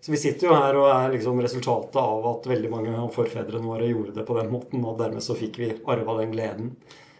Så 0.00 0.12
vi 0.12 0.21
sitter 0.21 0.49
jo 0.49 0.56
her 0.56 0.77
og 0.79 0.89
er 0.93 1.15
liksom 1.17 1.41
resultatet 1.43 1.97
av 2.00 2.27
at 2.31 2.47
veldig 2.49 2.71
mange 2.73 2.93
av 2.95 3.09
forfedrene 3.15 3.65
våre 3.65 3.89
gjorde 3.89 4.15
det 4.21 4.27
på 4.29 4.37
den 4.39 4.53
måten, 4.53 4.85
og 4.85 5.00
dermed 5.00 5.25
så 5.25 5.37
fikk 5.37 5.59
vi 5.61 5.73
arva 5.91 6.19
den 6.21 6.35
gleden. 6.37 6.71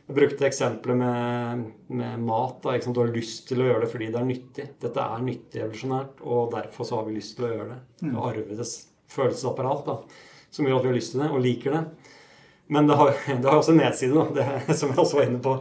Jeg 0.09 0.17
brukte 0.17 0.47
eksempelet 0.49 0.97
med, 0.97 1.65
med 1.93 2.21
mat. 2.25 2.63
Da? 2.65 2.77
Du 2.81 3.01
har 3.03 3.11
lyst 3.13 3.45
til 3.51 3.61
å 3.61 3.67
gjøre 3.69 3.83
det 3.85 3.91
fordi 3.93 4.07
det 4.09 4.21
er 4.21 4.29
nyttig. 4.29 4.65
Dette 4.81 5.05
er 5.05 5.25
nyttig 5.25 5.61
evolusjonært, 5.61 6.23
og 6.25 6.55
derfor 6.55 6.89
så 6.89 6.97
har 6.97 7.09
vi 7.09 7.19
lyst 7.19 7.37
til 7.37 7.45
å 7.45 7.51
gjøre 7.53 7.67
det. 7.75 7.81
Mm. 8.07 8.15
Arvedes 8.31 8.73
følelsesapparat 9.13 9.85
da, 9.89 9.99
som 10.49 10.69
gjør 10.69 10.79
at 10.79 10.87
vi 10.87 10.91
har 10.93 10.97
lyst 10.97 11.13
til 11.13 11.25
det, 11.25 11.29
og 11.29 11.45
liker 11.45 11.77
det. 11.77 12.15
Men 12.71 12.87
det 12.87 12.95
har, 12.95 13.15
det 13.43 13.49
har 13.49 13.57
også 13.57 13.73
en 13.73 13.79
nedside, 13.81 14.25
det, 14.37 14.45
som 14.77 14.91
jeg 14.93 15.01
også 15.01 15.17
var 15.17 15.29
inne 15.31 15.39
på. 15.41 15.55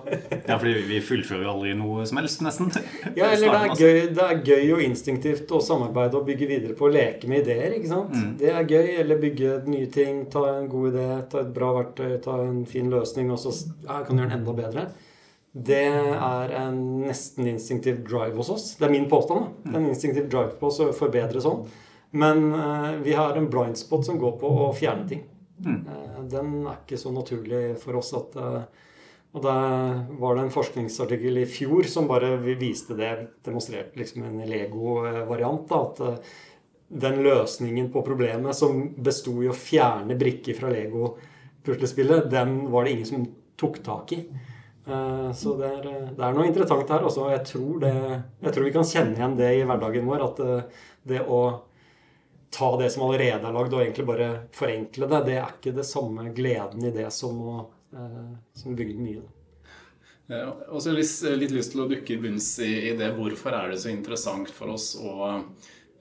Ja, 0.47 0.57
fordi 0.57 0.73
vi 0.89 0.99
fullfører 1.03 1.47
aldri 1.47 1.71
noe 1.79 2.03
som 2.07 2.19
helst, 2.19 2.41
nesten. 2.43 2.71
Ja, 3.15 3.29
eller 3.29 3.45
det 3.45 3.53
er, 3.53 3.69
altså. 3.71 3.85
gøy, 3.87 3.99
det 4.17 4.25
er 4.25 4.41
gøy 4.43 4.73
og 4.75 4.83
instinktivt 4.83 5.53
å 5.55 5.61
samarbeide 5.63 6.19
og 6.19 6.27
bygge 6.27 6.49
videre 6.49 6.75
på 6.75 6.89
å 6.89 6.91
leke 6.91 7.29
med 7.31 7.45
ideer. 7.45 7.77
ikke 7.77 7.91
sant? 7.93 8.15
Det 8.41 8.51
er 8.51 8.67
gøy. 8.67 8.89
Eller 8.97 9.21
bygge 9.21 9.61
nye 9.71 9.87
ting, 9.93 10.25
ta 10.33 10.43
en 10.51 10.67
god 10.71 10.89
idé, 10.91 11.07
ta 11.31 11.45
et 11.45 11.53
bra 11.55 11.71
verktøy, 11.79 12.17
ta 12.23 12.41
en 12.43 12.65
fin 12.67 12.91
løsning, 12.91 13.31
og 13.31 13.39
så 13.39 13.55
ja, 13.85 14.01
kan 14.01 14.11
du 14.11 14.23
gjøre 14.25 14.33
den 14.33 14.39
enda 14.41 14.57
bedre. 14.57 14.87
Det 15.57 15.85
er 15.87 16.53
en 16.59 16.77
nesten 17.07 17.47
instinktiv 17.49 18.03
drive 18.05 18.35
hos 18.37 18.51
oss. 18.53 18.67
Det 18.77 18.85
er 18.85 18.93
min 18.93 19.07
påstand. 19.09 19.47
da. 19.47 19.71
Det 19.71 19.75
er 19.75 19.79
en 19.79 19.89
instinktiv 19.93 20.27
drive 20.27 20.59
på 20.59 20.67
oss 20.69 20.83
å 20.83 20.91
forbedre 20.95 21.41
sånn. 21.41 21.63
Men 22.17 22.51
uh, 22.51 22.91
vi 23.03 23.15
har 23.15 23.39
en 23.39 23.49
blind 23.51 23.79
spot 23.79 24.05
som 24.05 24.19
går 24.19 24.37
på 24.43 24.51
å 24.67 24.69
fjerne 24.75 25.07
ting. 25.09 25.23
Eh, 25.65 26.19
den 26.29 26.59
er 26.65 26.81
ikke 26.81 26.99
så 26.99 27.11
naturlig 27.13 27.77
for 27.81 27.97
oss 27.99 28.13
at 28.17 28.37
eh, 28.37 28.83
og 29.35 29.43
da 29.43 29.53
var 30.17 30.37
det 30.37 30.45
en 30.45 30.53
forskningsartikkel 30.53 31.41
i 31.41 31.49
fjor 31.49 31.85
som 31.91 32.07
bare 32.09 32.37
viste 32.57 32.95
det, 32.97 33.09
demonstrerte 33.45 33.99
liksom 33.99 34.23
en 34.25 34.39
Lego-variant. 34.49 35.73
At 35.77 35.99
eh, 36.01 36.37
den 36.87 37.19
løsningen 37.25 37.91
på 37.93 38.01
problemet 38.07 38.55
som 38.57 38.85
besto 39.03 39.35
i 39.43 39.49
å 39.51 39.57
fjerne 39.57 40.15
brikker 40.17 40.57
fra 40.57 40.71
Lego-puslespillet, 40.71 42.31
den 42.31 42.63
var 42.71 42.87
det 42.87 42.95
ingen 42.95 43.09
som 43.09 43.27
tok 43.59 43.81
tak 43.85 44.15
i. 44.15 44.21
Så 44.87 45.57
det 45.59 45.67
er, 45.67 45.87
det 46.15 46.23
er 46.23 46.35
noe 46.37 46.47
interessant 46.47 46.87
her. 46.95 47.03
Også. 47.03 47.25
Jeg, 47.33 47.43
tror 47.49 47.81
det, 47.83 47.93
jeg 48.45 48.53
tror 48.55 48.65
vi 48.69 48.73
kan 48.77 48.87
kjenne 48.87 49.19
igjen 49.19 49.35
det 49.35 49.49
i 49.57 49.65
hverdagen 49.67 50.07
vår. 50.07 50.23
At 50.29 50.39
det 51.11 51.25
å 51.27 51.41
ta 52.53 52.69
det 52.79 52.89
som 52.93 53.03
allerede 53.07 53.47
er 53.47 53.55
lagd, 53.55 53.73
og 53.73 53.81
egentlig 53.83 54.05
bare 54.07 54.29
forenkle 54.55 55.09
det, 55.11 55.23
det 55.27 55.39
er 55.39 55.55
ikke 55.55 55.75
det 55.77 55.87
samme 55.87 56.29
gleden 56.35 56.85
i 56.87 56.93
det 56.95 57.09
som 57.15 57.41
å 57.41 57.57
eh, 57.93 58.29
som 58.57 58.77
bygge 58.77 58.95
det 58.97 59.07
nye. 59.07 59.25
Jeg 60.27 60.43
har 60.43 60.73
også 60.75 60.91
lyst, 60.91 61.23
litt 61.39 61.53
lyst 61.55 61.71
til 61.71 61.85
å 61.85 61.87
dukke 61.87 62.17
i 62.17 62.19
bunns 62.19 62.49
i 62.59 62.91
det. 62.99 63.13
Hvorfor 63.15 63.55
er 63.55 63.71
det 63.71 63.79
så 63.79 63.93
interessant 63.93 64.51
for 64.51 64.73
oss 64.73 64.89
å 64.99 65.29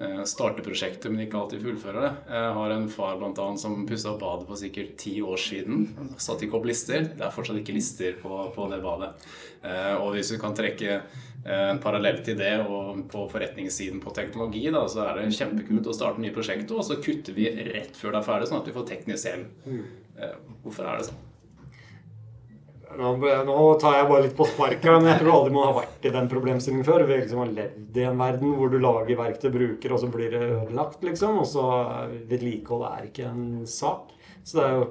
eh, 0.01 0.23
starte 0.29 0.65
prosjektet, 0.65 1.09
men 1.13 1.25
ikke 1.25 1.39
alltid 1.41 1.65
fullfører 1.65 2.05
det? 2.05 2.13
Jeg 2.33 2.55
har 2.59 2.75
en 2.75 2.89
far 2.93 3.19
blant 3.21 3.41
annet 3.43 3.63
som 3.63 3.87
pussa 3.89 4.13
opp 4.13 4.23
badet 4.23 4.49
for 4.49 4.61
sikkert 4.61 4.97
ti 5.01 5.17
år 5.25 5.41
siden. 5.41 5.87
Satt 6.23 6.45
ikke 6.47 6.59
opp 6.61 6.69
lister. 6.69 7.09
Det 7.17 7.27
er 7.27 7.35
fortsatt 7.35 7.61
ikke 7.61 7.77
lister 7.77 8.19
på, 8.23 8.41
på 8.55 8.69
det 8.73 8.81
badet. 8.85 9.13
Eh, 9.67 9.95
og 9.99 10.13
hvis 10.15 10.33
du 10.33 10.39
kan 10.43 10.57
trekke 10.57 10.91
eh, 10.97 11.69
en 11.71 11.83
parallell 11.83 12.21
til 12.27 12.39
det 12.41 12.55
og 12.65 13.07
på 13.13 13.27
forretningssiden 13.33 14.03
på 14.05 14.15
teknologi, 14.17 14.67
da, 14.73 14.85
så 14.91 15.07
er 15.09 15.21
det 15.23 15.31
kjempekult 15.37 15.91
å 15.91 15.97
starte 15.97 16.23
nye 16.23 16.35
prosjekter, 16.35 16.77
og 16.77 16.87
så 16.87 16.99
kutter 17.03 17.37
vi 17.37 17.49
rett 17.73 17.97
før 17.97 18.15
det 18.15 18.23
er 18.23 18.29
ferdig, 18.29 18.51
sånn 18.51 18.63
at 18.63 18.71
vi 18.71 18.77
får 18.77 18.91
teknisk 18.93 19.31
hjelp. 19.33 19.73
Eh, 20.17 20.37
hvorfor 20.65 20.89
er 20.91 21.01
det 21.01 21.11
sånn? 21.11 21.26
Nå, 22.95 23.09
nå 23.19 23.57
tar 23.83 23.97
jeg 23.99 24.07
bare 24.09 24.25
litt 24.25 24.37
på 24.39 24.47
sparket, 24.47 24.87
men 24.87 25.09
jeg 25.11 25.19
tror 25.21 25.33
aldri 25.35 25.55
man 25.57 25.67
har 25.67 25.75
vært 25.81 26.07
i 26.07 26.13
den 26.15 26.29
problemstillingen 26.31 26.87
før. 26.87 27.03
Vi 27.09 27.17
liksom 27.19 27.41
har 27.43 27.51
levd 27.57 27.99
i 27.99 28.05
en 28.07 28.21
verden 28.21 28.55
hvor 28.57 28.71
du 28.71 28.77
lager 28.81 29.19
verktøy, 29.19 29.49
bruker, 29.53 29.93
og 29.93 30.01
så 30.01 30.11
blir 30.13 30.31
det 30.33 30.45
ødelagt, 30.47 31.03
liksom. 31.05 31.41
Og 31.43 31.49
så 31.51 31.65
vedlikehold 32.31 32.87
er 32.89 33.09
ikke 33.09 33.27
en 33.27 33.67
sak. 33.69 34.15
Så 34.47 34.61
det 34.61 34.65
er 34.69 34.79
jo 34.79 34.87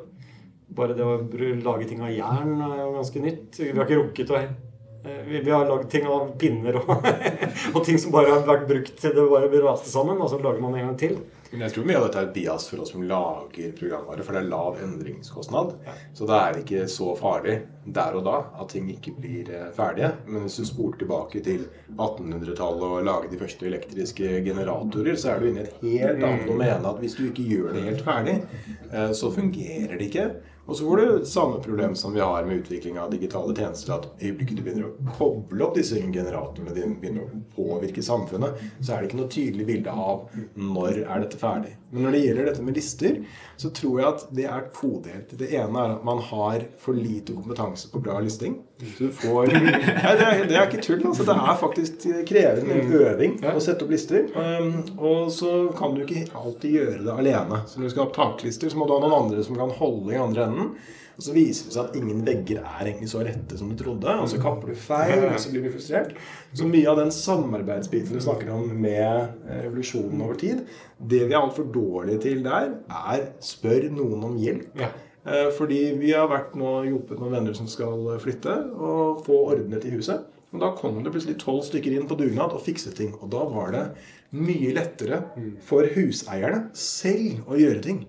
bare 0.75 0.98
det 0.98 1.08
å 1.08 1.18
lage 1.64 1.88
ting 1.90 2.04
av 2.04 2.12
jern 2.12 2.60
er 2.68 2.78
jo 2.84 2.92
ganske 2.98 3.24
nytt. 3.24 3.62
Vi 3.62 3.72
har 3.72 3.88
ikke 3.88 4.02
rukket 4.02 4.34
å 4.34 4.38
eh, 4.42 5.22
vi, 5.30 5.40
vi 5.46 5.54
har 5.54 5.70
lagd 5.70 5.88
ting 5.94 6.08
av 6.10 6.34
pinner 6.42 6.82
og, 6.82 6.92
og 7.75 7.82
ting 7.86 8.00
som 8.02 8.14
bare 8.14 8.34
har 8.34 8.46
vært 8.48 8.68
brukt 8.70 9.00
til 9.00 9.16
det 9.16 9.25
bare 9.32 9.50
blir 9.52 9.66
raste 9.66 9.92
sammen, 9.92 10.20
og 10.20 10.32
så 10.34 10.42
lager 10.42 10.62
man 10.66 10.75
en 10.75 10.90
gang 10.90 11.00
til. 11.00 11.20
Men 11.55 11.69
jeg 11.69 11.75
tror 11.77 11.85
mye 11.88 12.00
av 12.00 12.05
dette 12.05 12.19
er 12.19 12.25
et 12.27 12.35
bias 12.35 12.65
for 12.67 12.83
oss 12.83 12.89
som 12.91 13.03
lager 13.07 13.75
programvare, 13.77 14.24
for 14.27 14.35
det 14.35 14.41
er 14.43 14.50
lav 14.51 14.79
endringskostnad. 14.83 15.69
Så 16.17 16.27
da 16.27 16.41
er 16.41 16.55
det 16.55 16.65
ikke 16.65 16.88
så 16.91 17.13
farlig 17.15 17.62
der 17.95 18.17
og 18.17 18.25
da 18.25 18.39
at 18.59 18.74
ting 18.74 18.89
ikke 18.91 19.13
blir 19.21 19.51
eh, 19.55 19.69
ferdige. 19.75 20.12
Men 20.27 20.43
hvis 20.43 20.57
du 20.59 20.67
spoler 20.67 21.00
tilbake 21.00 21.43
til 21.45 21.63
1800-tallet 21.93 22.83
og 22.89 23.07
lager 23.07 23.31
de 23.31 23.39
første 23.39 23.69
elektriske 23.69 24.41
generatorer, 24.50 25.15
så 25.15 25.31
er 25.31 25.39
du 25.39 25.47
inne 25.51 25.63
i 25.63 25.69
et 25.69 25.79
helt 25.85 26.25
annet 26.25 26.50
domene 26.50 26.91
at 26.91 27.00
hvis 27.00 27.15
du 27.15 27.24
ikke 27.29 27.47
gjør 27.53 27.71
det 27.77 27.85
helt 27.88 28.03
ferdig, 28.03 28.35
eh, 28.91 29.15
så 29.15 29.31
fungerer 29.31 29.95
det 29.95 30.09
ikke. 30.09 30.27
Og 30.65 30.77
så 30.77 30.86
får 30.88 30.98
du 30.98 31.25
samme 31.29 31.60
problem 31.62 31.95
som 31.95 32.13
vi 32.13 32.24
har 32.25 32.45
med 32.45 32.63
utvikling 32.63 32.98
av 33.00 33.12
digitale 33.13 33.53
tjenester. 33.55 33.93
At 33.93 34.07
øyeblikket 34.17 34.57
du 34.57 34.63
begynner 34.65 34.88
å 34.89 35.15
koble 35.17 35.67
opp 35.67 35.75
disse 35.77 36.00
generatorene 36.01 36.74
dine, 36.74 36.98
begynner 37.01 37.27
å 37.27 37.41
påvirke 37.53 38.03
samfunnet, 38.05 38.57
så 38.79 38.95
er 38.95 39.03
det 39.03 39.12
ikke 39.12 39.19
noe 39.22 39.34
tydelig 39.36 39.67
bilde 39.69 39.93
av 39.93 40.25
når 40.57 41.03
er 41.03 41.22
dette 41.22 41.41
ferdig. 41.41 41.75
Men 41.96 42.04
når 42.04 42.16
det 42.16 42.22
gjelder 42.25 42.48
dette 42.50 42.64
med 42.68 42.75
lister, 42.75 43.20
så 43.56 43.70
tror 43.72 44.00
jeg 44.02 44.08
at 44.10 44.24
det 44.36 44.46
er 44.52 44.66
todelt. 44.75 45.30
Det 45.40 45.48
ene 45.56 45.80
er 45.80 45.94
at 45.94 46.02
man 46.04 46.20
har 46.28 46.66
for 46.82 46.98
lite 46.98 47.32
kompetanse 47.32 47.88
på 47.92 48.02
bra 48.04 48.18
listing. 48.20 48.58
Så 48.82 49.08
du 49.08 49.14
får 49.16 49.48
Nei, 49.54 49.62
det, 49.72 50.25
er, 50.25 50.44
det 50.50 50.58
er 50.60 50.68
ikke 50.68 50.84
tull. 50.84 51.06
Altså. 51.08 51.24
Det 51.30 51.38
er 51.40 51.62
faktisk 51.62 52.08
krevende 52.28 52.82
øving 53.00 53.38
å 53.48 53.64
sette 53.64 53.88
opp 53.88 53.96
lister. 53.96 54.28
Um, 54.36 54.75
og 55.00 55.32
så 55.32 55.54
kan 55.80 55.96
du 55.96 56.04
ikke 56.04 56.28
alltid 56.36 56.78
gjøre 56.82 57.00
det 57.08 57.16
alene. 57.16 57.64
Så 57.64 57.80
når 57.80 57.88
du 57.88 57.96
skal 57.96 58.10
ha 58.10 58.16
taklister, 58.20 58.74
så 58.74 58.82
må 58.82 58.90
du 58.90 58.98
ha 58.98 59.02
noen 59.06 59.18
andre 59.24 59.48
som 59.48 59.56
kan 59.56 59.72
holde 59.80 60.12
i 60.12 60.20
andre 60.20 60.50
enden. 60.50 60.75
Og 61.15 61.24
så 61.24 61.31
viser 61.36 61.69
det 61.69 61.75
seg 61.77 61.86
at 61.88 61.95
ingen 61.95 62.24
vegger 62.27 62.60
er 62.60 62.89
egentlig 62.89 63.07
så 63.12 63.22
rette 63.24 63.57
som 63.60 63.69
du 63.72 63.77
trodde. 63.79 64.15
Og 64.19 64.27
så 64.31 64.39
kapper 64.43 64.74
du 64.74 64.75
feil, 64.75 65.24
og 65.29 65.38
så 65.39 65.53
blir 65.53 65.63
du 65.63 65.72
frustrert. 65.72 66.12
Så 66.55 66.67
mye 66.67 66.89
av 66.91 67.00
den 67.00 67.13
samarbeidsbiten 67.15 68.17
du 68.17 68.24
snakker 68.24 68.51
om 68.51 68.67
med 68.84 69.48
revolusjonen 69.63 70.22
over 70.25 70.36
tid, 70.41 70.65
det 71.00 71.24
vi 71.25 71.34
er 71.34 71.39
altfor 71.41 71.67
dårlige 71.72 72.19
til 72.27 72.43
der, 72.45 72.74
er 72.91 73.29
spør 73.43 73.88
noen 73.95 74.27
om 74.27 74.38
hjelp. 74.41 74.67
Ja. 74.79 74.91
Eh, 75.25 75.50
Fordi 75.57 75.79
vi 75.98 76.12
har 76.13 76.27
vært 76.29 76.53
nå, 76.60 76.77
hjulpet 76.89 77.22
noen 77.24 77.39
venner 77.39 77.55
som 77.57 77.69
skal 77.72 78.12
flytte, 78.22 78.60
og 78.75 79.24
få 79.25 79.39
ordnet 79.55 79.88
i 79.88 79.95
huset. 79.95 80.27
Og 80.55 80.62
da 80.62 80.69
kom 80.77 81.01
det 81.03 81.12
plutselig 81.12 81.39
tolv 81.41 81.63
stykker 81.67 81.95
inn 81.95 82.05
på 82.07 82.15
dugnad 82.19 82.53
og 82.55 82.62
fikset 82.63 82.95
ting. 82.95 83.15
Og 83.19 83.31
da 83.34 83.41
var 83.51 83.74
det 83.75 83.86
mye 84.36 84.72
lettere 84.75 85.22
for 85.63 85.88
huseierne 85.95 86.69
selv 86.79 87.50
å 87.51 87.57
gjøre 87.60 87.81
ting. 87.84 88.05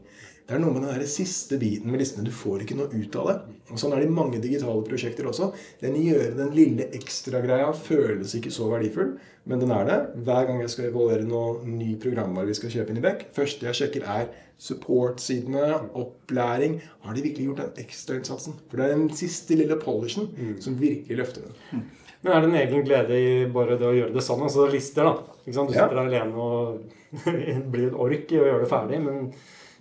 Det 0.46 0.54
er 0.54 0.60
noe 0.62 0.70
med 0.76 0.84
den 0.86 0.92
der 1.00 1.08
siste 1.10 1.56
biten 1.58 1.90
med 1.90 1.98
listene. 1.98 2.22
Du 2.22 2.30
får 2.30 2.62
ikke 2.62 2.76
noe 2.78 2.86
ut 2.94 3.16
av 3.18 3.24
det. 3.26 3.34
Og 3.74 3.80
Sånn 3.82 3.92
er 3.96 3.98
det 4.04 4.06
i 4.06 4.14
mange 4.14 4.38
digitale 4.38 4.84
prosjekter 4.86 5.26
også. 5.26 5.48
Den 5.80 5.96
gjøre 5.98 6.36
den 6.38 6.52
lille 6.54 6.86
ekstragreia 6.94 7.72
føles 7.74 8.36
ikke 8.38 8.52
så 8.54 8.68
verdifull, 8.70 9.16
men 9.50 9.58
den 9.64 9.72
er 9.74 9.88
det. 9.88 9.96
Hver 10.28 10.46
gang 10.46 10.60
jeg 10.62 10.70
skal 10.70 10.86
evaluere 10.92 11.26
noe 11.26 11.66
ny 11.66 11.96
programvare 11.98 12.46
vi 12.46 12.54
skal 12.60 12.70
kjøpe 12.76 12.94
inn 12.94 13.00
i 13.00 13.04
Beck, 13.08 13.24
første 13.34 13.66
jeg 13.66 13.74
sjekker, 13.80 14.06
er 14.06 14.30
support-sidene, 14.62 15.64
opplæring. 15.98 16.78
Har 17.02 17.18
de 17.18 17.26
virkelig 17.26 17.48
gjort 17.50 17.64
den 17.64 17.82
ekstrainnsatsen? 17.84 18.54
For 18.70 18.78
det 18.78 18.86
er 18.86 18.94
den 18.96 19.10
siste 19.18 19.58
lille 19.58 19.76
polishen 19.82 20.30
som 20.62 20.78
virkelig 20.80 21.18
løfter 21.24 21.48
den. 21.50 21.82
Men 22.22 22.32
er 22.32 22.40
det 22.46 22.48
en 22.52 22.60
egen 22.62 22.86
glede 22.86 23.18
i 23.18 23.34
bare 23.52 23.76
det 23.78 23.86
å 23.90 23.92
gjøre 23.98 24.14
det 24.14 24.22
sånn? 24.24 24.46
Altså 24.46 24.70
lister, 24.70 25.10
da. 25.10 25.34
Du 25.44 25.50
Ja. 25.52 25.66
sitter 25.66 25.94
der 25.94 26.06
alene 26.06 26.34
og 26.34 26.80
blir 27.74 27.90
et 27.90 27.98
ork 28.06 28.32
i 28.32 28.38
å 28.40 28.46
gjøre 28.46 28.62
det 28.64 28.70
ferdig. 28.70 29.02
Men 29.04 29.32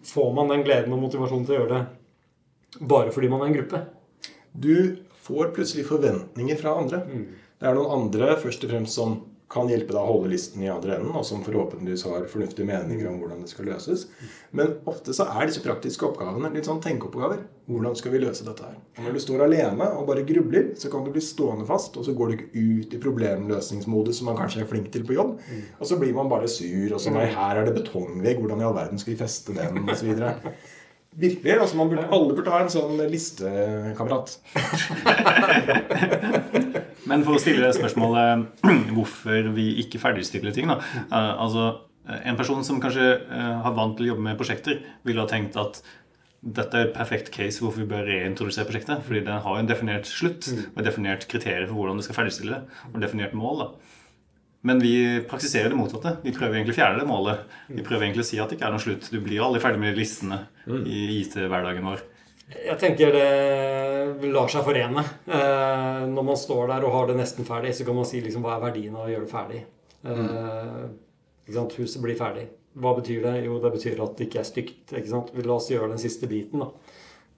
får 0.05 0.33
man 0.37 0.51
den 0.53 0.65
gleden 0.65 0.93
og 0.95 1.01
motivasjonen 1.05 1.45
til 1.47 1.55
å 1.55 1.59
gjøre 1.59 1.79
det 1.79 2.85
bare 2.85 3.13
fordi 3.15 3.29
man 3.31 3.43
er 3.43 3.51
en 3.51 3.57
gruppe? 3.57 3.81
Du 4.51 4.97
får 5.25 5.53
plutselig 5.55 5.87
forventninger 5.87 6.59
fra 6.59 6.75
andre. 6.79 7.01
Det 7.55 7.67
er 7.67 7.77
noen 7.77 7.93
andre 8.03 8.35
først 8.41 8.65
og 8.67 8.71
fremst 8.73 8.99
som 8.99 9.17
kan 9.51 9.69
hjelpe 9.69 9.93
deg 9.93 10.01
å 10.01 10.07
holde 10.09 10.31
listen 10.31 10.63
i 10.63 10.69
andre 10.71 10.95
enden, 10.97 11.13
og 11.13 11.25
som 11.27 11.43
forhåpentligvis 11.45 12.05
har 12.09 12.23
fornuftige 12.31 12.65
meninger 12.65 13.05
om 13.09 13.19
hvordan 13.21 13.43
det 13.43 13.51
skal 13.51 13.67
løses. 13.69 14.07
Men 14.57 14.79
ofte 14.89 15.13
så 15.13 15.27
er 15.29 15.45
disse 15.49 15.61
praktiske 15.61 16.07
oppgavene 16.07 16.49
litt 16.53 16.65
sånn 16.65 16.81
tenkeoppgaver. 16.83 17.43
Hvordan 17.69 17.97
skal 17.97 18.15
vi 18.15 18.23
løse 18.23 18.45
dette 18.47 18.65
her? 18.65 18.79
Og 18.97 19.05
når 19.05 19.17
du 19.17 19.21
står 19.21 19.45
alene 19.45 19.89
og 19.99 20.07
bare 20.09 20.25
grubler, 20.27 20.71
så 20.81 20.89
kan 20.93 21.05
du 21.05 21.11
bli 21.13 21.23
stående 21.23 21.67
fast, 21.69 21.97
og 21.97 22.07
så 22.07 22.15
går 22.17 22.31
du 22.31 22.35
ikke 22.37 22.49
ut 22.55 22.95
i 22.97 23.01
problemløsningsmodus 23.05 24.21
som 24.21 24.31
man 24.31 24.39
kanskje 24.41 24.63
er 24.65 24.71
flink 24.71 24.89
til 24.93 25.05
på 25.05 25.17
jobb. 25.17 25.37
Og 25.77 25.85
så 25.89 25.99
blir 26.01 26.15
man 26.17 26.31
bare 26.31 26.49
sur, 26.49 26.89
og 26.95 27.01
så 27.01 27.13
nei, 27.13 27.27
her 27.35 27.61
er 27.61 27.69
det 27.69 27.77
betongvegg, 27.77 28.41
hvordan 28.41 28.63
i 28.63 28.67
all 28.69 28.77
verden 28.77 29.01
skal 29.01 29.13
vi 29.13 29.21
feste 29.21 29.53
den, 29.57 29.85
osv. 29.85 30.09
Virkelig. 31.15 31.59
altså 31.61 31.77
man 31.77 31.89
burde, 31.89 32.09
Alle 32.11 32.35
burde 32.35 32.51
ha 32.51 32.65
en 32.65 32.73
sånn 32.73 32.97
listekamerat. 33.07 34.39
Men 37.09 37.25
for 37.25 37.37
å 37.37 37.41
stille 37.41 37.65
det 37.65 37.75
spørsmålet 37.77 38.63
hvorfor 38.95 39.51
vi 39.55 39.71
ikke 39.83 40.01
ferdigstiller 40.01 40.55
ting, 40.55 40.71
da. 40.71 40.79
Eh, 41.05 41.33
altså, 41.45 41.67
en 42.05 42.39
person 42.39 42.63
som 42.65 42.81
kanskje 42.81 43.05
eh, 43.23 43.53
har 43.65 43.77
vant 43.77 43.95
til 43.97 44.07
å 44.07 44.11
jobbe 44.13 44.25
med 44.27 44.39
prosjekter, 44.39 44.81
ville 45.05 45.21
ha 45.21 45.29
tenkt 45.29 45.57
at 45.61 45.81
dette 46.45 46.77
er 46.77 46.87
et 46.87 46.93
perfekt 46.93 47.31
case 47.33 47.61
hvorfor 47.61 47.81
vi 47.81 47.89
bør 47.89 48.05
reintrodusere 48.05 48.67
prosjektet. 48.69 49.01
Fordi 49.05 49.23
det 49.25 49.41
har 49.45 49.59
en 49.59 49.69
definert 49.69 50.09
slutt 50.09 50.49
og 50.51 50.81
et 50.81 50.85
definert 50.85 51.25
kriterier 51.29 51.65
for 51.65 51.79
hvordan 51.79 52.01
du 52.01 52.05
skal 52.05 52.19
ferdigstille 52.19 52.59
det. 52.59 52.81
Og 52.91 52.99
definert 53.01 53.33
mål. 53.37 53.63
da. 53.63 53.95
Men 54.65 54.81
vi 54.81 54.95
praksiserer 55.29 55.73
det 55.73 55.77
motsatte. 55.77 56.15
Vi 56.25 56.33
prøver 56.33 56.57
egentlig 56.57 56.73
å 56.73 56.79
fjerne 56.79 57.01
det 57.01 57.09
målet. 57.09 57.41
Vi 57.69 57.85
prøver 57.85 58.07
egentlig 58.07 58.25
å 58.25 58.29
si 58.29 58.39
at 58.41 58.49
det 58.49 58.59
ikke 58.59 58.69
er 58.69 58.73
noe 58.73 58.81
slutt. 58.81 59.09
Du 59.13 59.19
blir 59.21 59.43
aldri 59.45 59.61
ferdig 59.61 59.81
med 59.81 59.97
listene 59.97 60.39
i 60.65 61.01
IT-hverdagen 61.19 61.85
vår. 61.85 62.01
Jeg 62.53 62.77
tenker 62.77 63.09
det 63.15 64.29
lar 64.29 64.51
seg 64.51 64.65
forene. 64.67 65.01
Eh, 65.25 66.03
når 66.11 66.27
man 66.27 66.37
står 66.37 66.67
der 66.69 66.85
og 66.85 66.93
har 66.93 67.07
det 67.09 67.17
nesten 67.17 67.47
ferdig, 67.47 67.73
så 67.73 67.87
kan 67.87 67.97
man 67.97 68.05
si 68.05 68.21
liksom, 68.21 68.43
hva 68.45 68.57
er 68.59 68.65
verdien 68.67 68.93
av 68.97 69.07
å 69.07 69.11
gjøre 69.11 69.25
det 69.25 69.31
ferdig. 69.33 69.63
Eh, 70.05 70.83
sant? 71.55 71.73
Huset 71.79 72.03
blir 72.03 72.17
ferdig. 72.19 72.45
Hva 72.75 72.91
betyr 72.97 73.23
det? 73.23 73.33
Jo, 73.47 73.57
det 73.63 73.71
betyr 73.77 74.03
at 74.03 74.17
det 74.19 74.27
ikke 74.27 74.43
er 74.43 74.47
stygt. 74.51 74.93
Ikke? 74.93 75.23
La 75.47 75.57
oss 75.57 75.71
gjøre 75.71 75.93
den 75.93 76.01
siste 76.01 76.29
biten, 76.29 76.61
da. 76.61 76.69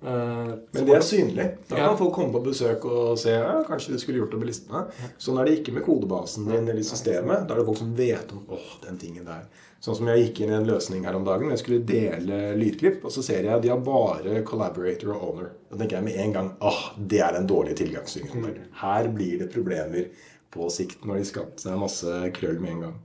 Eh, 0.04 0.52
Men 0.76 0.86
det 0.90 0.98
er 0.98 1.06
synlig. 1.06 1.48
Da 1.70 1.80
kan 1.80 1.98
folk 1.98 2.14
komme 2.18 2.34
på 2.36 2.44
besøk 2.50 2.84
og 2.90 3.16
se 3.22 3.34
ja, 3.38 3.56
kanskje 3.68 3.96
vi 3.96 4.02
skulle 4.04 4.22
gjort 4.22 4.36
det 4.36 4.42
på 4.44 4.50
listene. 4.50 4.84
Sånn 5.22 5.40
er 5.40 5.48
det 5.48 5.60
ikke 5.62 5.78
med 5.78 5.86
kodebasen 5.88 6.50
din 6.52 6.68
eller 6.68 6.84
systemet. 6.86 7.48
Da 7.48 7.56
er 7.56 7.62
det 7.64 7.70
folk 7.70 7.80
som 7.80 7.96
vet 7.98 8.36
om 8.36 8.44
åh, 8.58 8.70
den 8.84 9.00
tingen 9.02 9.26
der. 9.30 9.48
Sånn 9.84 9.98
som 10.00 10.08
jeg 10.10 10.24
gikk 10.24 10.40
inn 10.42 10.52
i 10.52 10.58
en 10.58 10.66
løsning 10.68 11.04
her 11.06 11.16
om 11.18 11.26
dagen. 11.26 11.52
Jeg 11.54 11.62
skulle 11.62 11.86
dele 11.86 12.56
lydklipp, 12.58 13.04
og 13.06 13.14
så 13.14 13.22
ser 13.26 13.46
jeg 13.46 13.54
at 13.54 13.62
de 13.62 13.70
har 13.70 13.84
bare 13.86 14.42
collaborator 14.48 15.14
og 15.14 15.28
owner. 15.28 15.52
Da 15.70 15.78
tenker 15.78 16.00
jeg 16.00 16.08
med 16.08 16.18
en 16.24 16.34
gang 16.34 16.50
åh, 16.66 16.82
det 16.98 17.22
er 17.22 17.38
en 17.38 17.50
dårlig 17.50 17.78
tilgangsstyringsmodell. 17.82 18.72
Her 18.82 19.12
blir 19.14 19.44
det 19.44 19.52
problemer 19.54 20.10
på 20.54 20.70
sikt 20.74 21.06
når 21.06 21.22
de 21.22 21.30
skapte 21.30 21.68
seg 21.68 21.78
masse 21.78 22.18
krøll 22.38 22.58
med 22.64 22.74
en 22.74 22.84
gang. 22.88 22.98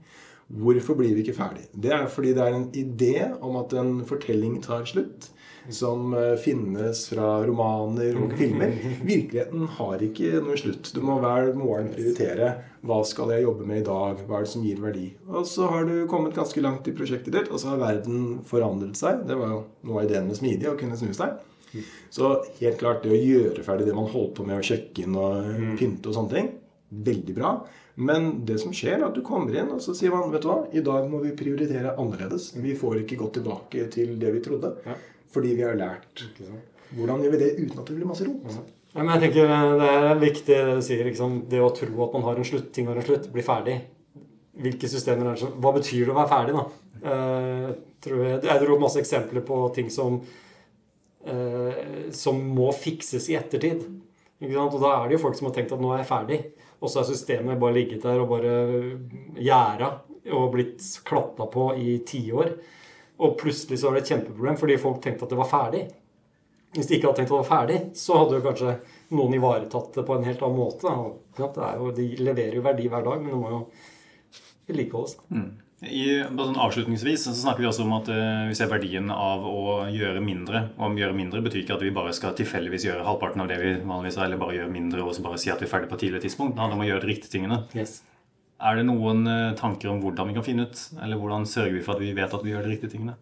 Hvorfor 0.63 0.97
blir 0.97 1.13
vi 1.13 1.23
ikke 1.23 1.37
ferdig? 1.37 1.67
Det 1.71 1.93
er 1.93 2.09
fordi 2.11 2.33
det 2.35 2.43
er 2.43 2.57
en 2.57 2.67
idé 2.77 3.15
om 3.41 3.55
at 3.61 3.73
en 3.77 3.95
fortelling 4.09 4.57
tar 4.65 4.85
slutt. 4.89 5.29
Som 5.71 6.13
eh, 6.17 6.33
finnes 6.41 7.05
fra 7.07 7.37
romaner 7.47 8.17
og 8.19 8.33
filmer. 8.39 8.73
Virkeligheten 9.13 9.69
har 9.77 10.03
ikke 10.03 10.41
noe 10.43 10.57
slutt. 10.59 10.91
Du 10.95 10.99
må 11.05 11.19
hver 11.23 11.53
morgen 11.55 11.91
prioritere 11.93 12.51
hva 12.83 12.99
skal 13.07 13.31
jeg 13.31 13.45
jobbe 13.45 13.67
med 13.67 13.79
i 13.79 13.85
dag, 13.87 14.25
hva 14.27 14.41
er 14.41 14.43
det 14.43 14.51
som 14.51 14.65
gir 14.67 14.81
verdi. 14.83 15.05
Og 15.31 15.47
så 15.47 15.69
har 15.71 15.87
du 15.87 15.95
kommet 16.11 16.35
ganske 16.35 16.63
langt 16.63 16.89
i 16.91 16.95
prosjektet 16.95 17.31
ditt, 17.35 17.47
og 17.47 17.61
så 17.61 17.71
har 17.71 17.83
verden 17.85 18.41
forandret 18.47 18.99
seg. 18.99 19.23
Det 19.29 19.37
var 19.39 19.53
jo 19.53 19.61
noe 19.87 20.01
av 20.01 20.09
ideen 20.09 20.27
med 20.27 20.39
Smidig, 20.39 20.67
å 20.67 20.75
kunne 20.79 20.99
snu 20.99 21.13
seg. 21.15 21.39
Så 22.13 22.33
helt 22.59 22.81
klart, 22.81 23.05
det 23.05 23.15
å 23.15 23.21
gjøre 23.21 23.63
ferdig 23.65 23.87
det 23.87 23.95
man 23.97 24.11
holdt 24.11 24.35
på 24.37 24.45
med 24.45 24.59
å 24.59 24.65
sjekke 24.65 25.05
inn 25.05 25.15
og 25.17 25.47
pynte 25.79 26.11
og 26.11 26.17
sånne 26.17 26.35
ting, 26.35 26.51
veldig 27.07 27.37
bra. 27.37 27.53
Men 27.95 28.45
det 28.45 28.59
som 28.61 28.73
skjer, 28.73 28.99
er 28.99 29.07
at 29.07 29.17
du 29.17 29.21
kommer 29.25 29.55
inn, 29.57 29.71
og 29.73 29.81
så 29.85 29.93
sier 29.97 30.13
man 30.13 30.31
vet 30.33 30.45
du 30.45 30.49
hva, 30.49 30.59
i 30.73 30.83
dag 30.85 31.07
må 31.09 31.21
vi 31.23 31.33
prioritere 31.37 31.95
annerledes. 31.95 32.51
Vi 32.57 32.75
får 32.77 33.03
ikke 33.03 33.19
gått 33.21 33.37
tilbake 33.39 33.87
til 33.93 34.15
det 34.21 34.33
vi 34.33 34.43
trodde, 34.45 34.75
fordi 35.33 35.55
vi 35.57 35.65
har 35.65 35.77
lært. 35.79 36.23
Hvordan 36.93 37.23
gjør 37.23 37.33
vi 37.33 37.41
det 37.41 37.51
uten 37.57 37.79
at 37.79 37.89
det 37.89 37.97
blir 37.97 38.09
masse 38.09 38.27
rot? 38.27 38.61
Ja, 38.93 39.01
men 39.01 39.15
jeg 39.15 39.23
tenker 39.23 39.49
eh, 39.49 39.71
Det 39.79 39.89
er 39.89 40.21
viktig 40.21 40.45
det 40.53 40.77
du 40.77 40.85
sier. 40.85 41.03
Liksom, 41.09 41.41
det 41.49 41.61
å 41.63 41.73
tro 41.73 42.05
at 42.05 42.15
man 42.17 42.25
har 42.27 42.39
en 42.39 42.47
slutt, 42.47 42.69
ting 42.75 42.89
har 42.89 42.99
en 42.99 43.07
slutt, 43.07 43.31
blir 43.33 43.45
ferdig. 43.45 43.79
Hvilke 44.63 44.89
systemer 44.91 45.31
er 45.31 45.37
det 45.37 45.41
som 45.41 45.55
Hva 45.57 45.73
betyr 45.73 46.05
det 46.05 46.13
å 46.13 46.19
være 46.19 46.33
ferdig, 46.35 46.57
da? 46.59 46.65
Uh, 47.03 47.69
tror 48.03 48.21
jeg, 48.23 48.43
jeg 48.45 48.61
dro 48.61 48.77
masse 48.79 49.01
eksempler 49.01 49.43
på 49.43 49.57
ting 49.75 49.89
som 49.91 50.21
uh, 50.21 51.81
som 52.15 52.39
må 52.53 52.69
fikses 52.77 53.25
i 53.31 53.37
ettertid. 53.39 53.81
Ikke 54.43 54.53
sant? 54.53 54.77
Og 54.77 54.83
da 54.83 54.93
er 54.99 55.09
det 55.09 55.17
jo 55.17 55.23
folk 55.25 55.39
som 55.39 55.49
har 55.49 55.57
tenkt 55.57 55.73
at 55.75 55.81
nå 55.81 55.91
er 55.91 56.03
jeg 56.03 56.11
ferdig. 56.11 56.39
Og 56.83 56.91
så 56.91 57.01
er 57.01 57.09
systemet 57.09 57.59
bare 57.59 57.77
ligget 57.79 58.05
der 58.05 58.21
og 58.21 58.31
bare 58.33 58.53
gjerda 59.39 59.89
og 60.35 60.49
blitt 60.53 60.83
klatta 61.07 61.47
på 61.51 61.69
i 61.79 61.97
tiår. 62.07 62.53
Og 63.21 63.35
plutselig 63.39 63.79
så 63.79 63.89
var 63.89 63.97
det 63.97 64.05
et 64.05 64.13
kjempeproblem 64.15 64.57
fordi 64.59 64.79
folk 64.81 65.03
tenkte 65.03 65.27
at 65.27 65.33
det 65.33 65.39
var 65.39 65.51
ferdig. 65.51 65.83
Hvis 66.73 66.87
de 66.89 66.97
ikke 66.97 67.09
hadde 67.09 67.19
tenkt 67.21 67.29
at 67.29 67.35
det 67.35 67.41
var 67.43 67.49
ferdig, 67.49 67.81
så 67.97 68.15
hadde 68.17 68.37
jo 68.39 68.45
kanskje 68.47 68.71
noen 69.13 69.35
ivaretatt 69.37 69.99
det 69.99 70.05
på 70.07 70.15
en 70.15 70.23
helt 70.25 70.41
annen 70.41 70.57
måte. 70.57 70.93
Er 71.61 71.75
jo, 71.77 71.91
de 71.93 72.07
leverer 72.17 72.57
jo 72.57 72.63
verdi 72.65 72.87
hver 72.89 73.05
dag, 73.05 73.19
men 73.21 73.29
det 73.29 73.41
må 73.41 73.51
jo 73.51 73.59
vedlikeholdes. 74.71 75.19
I, 75.83 76.23
sånn 76.23 76.57
avslutningsvis 76.63 77.25
så 77.27 77.33
snakker 77.35 77.65
vi 77.65 77.67
også 77.67 77.83
om 77.83 77.93
at 77.97 78.09
uh, 78.09 78.47
vi 78.47 78.55
ser 78.57 78.71
verdien 78.71 79.11
av 79.13 79.43
å 79.45 79.83
gjøre 79.91 80.23
mindre. 80.23 80.63
Og 80.79 80.87
om 80.87 80.97
å 80.97 81.03
gjøre 81.03 81.17
mindre 81.17 81.43
betyr 81.45 81.61
ikke 81.61 81.75
at 81.77 81.85
vi 81.85 81.93
bare 81.93 82.15
skal 82.15 82.33
tilfeldigvis 82.39 82.87
gjøre 82.87 83.05
halvparten 83.05 83.43
av 83.43 83.51
det 83.51 83.59
vi 83.61 83.75
vanligvis 83.83 84.17
har, 84.17 84.29
eller 84.29 84.41
bare 84.41 84.57
gjøre 84.57 84.73
mindre 84.73 85.03
og 85.05 85.13
så 85.13 85.25
bare 85.25 85.41
si 85.43 85.51
at 85.53 85.61
vi 85.61 85.67
er 85.67 85.73
ferdig 85.75 85.91
på 85.91 85.99
et 85.99 86.05
tidligere 86.07 86.25
tidspunkt. 86.25 86.55
Det 86.55 86.63
handler 86.63 86.79
om 86.79 86.85
å 86.85 86.89
gjøre 86.89 87.05
de 87.05 87.11
riktige 87.11 87.35
tingene. 87.35 87.61
Yes. 87.77 87.99
Er 88.63 88.79
det 88.79 88.87
noen 88.87 89.27
eh, 89.27 89.51
tanker 89.59 89.91
om 89.91 89.99
hvordan 90.03 90.29
vi 90.29 90.37
kan 90.37 90.45
finne 90.45 90.67
ut, 90.69 90.79
eller 91.03 91.19
hvordan 91.19 91.47
sørger 91.49 91.75
vi 91.75 91.83
for 91.83 91.97
at 91.97 92.03
vi 92.03 92.13
vet 92.15 92.33
at 92.33 92.45
vi 92.45 92.53
gjør 92.53 92.63
de 92.63 92.71
riktige 92.71 92.93
tingene? 92.95 93.17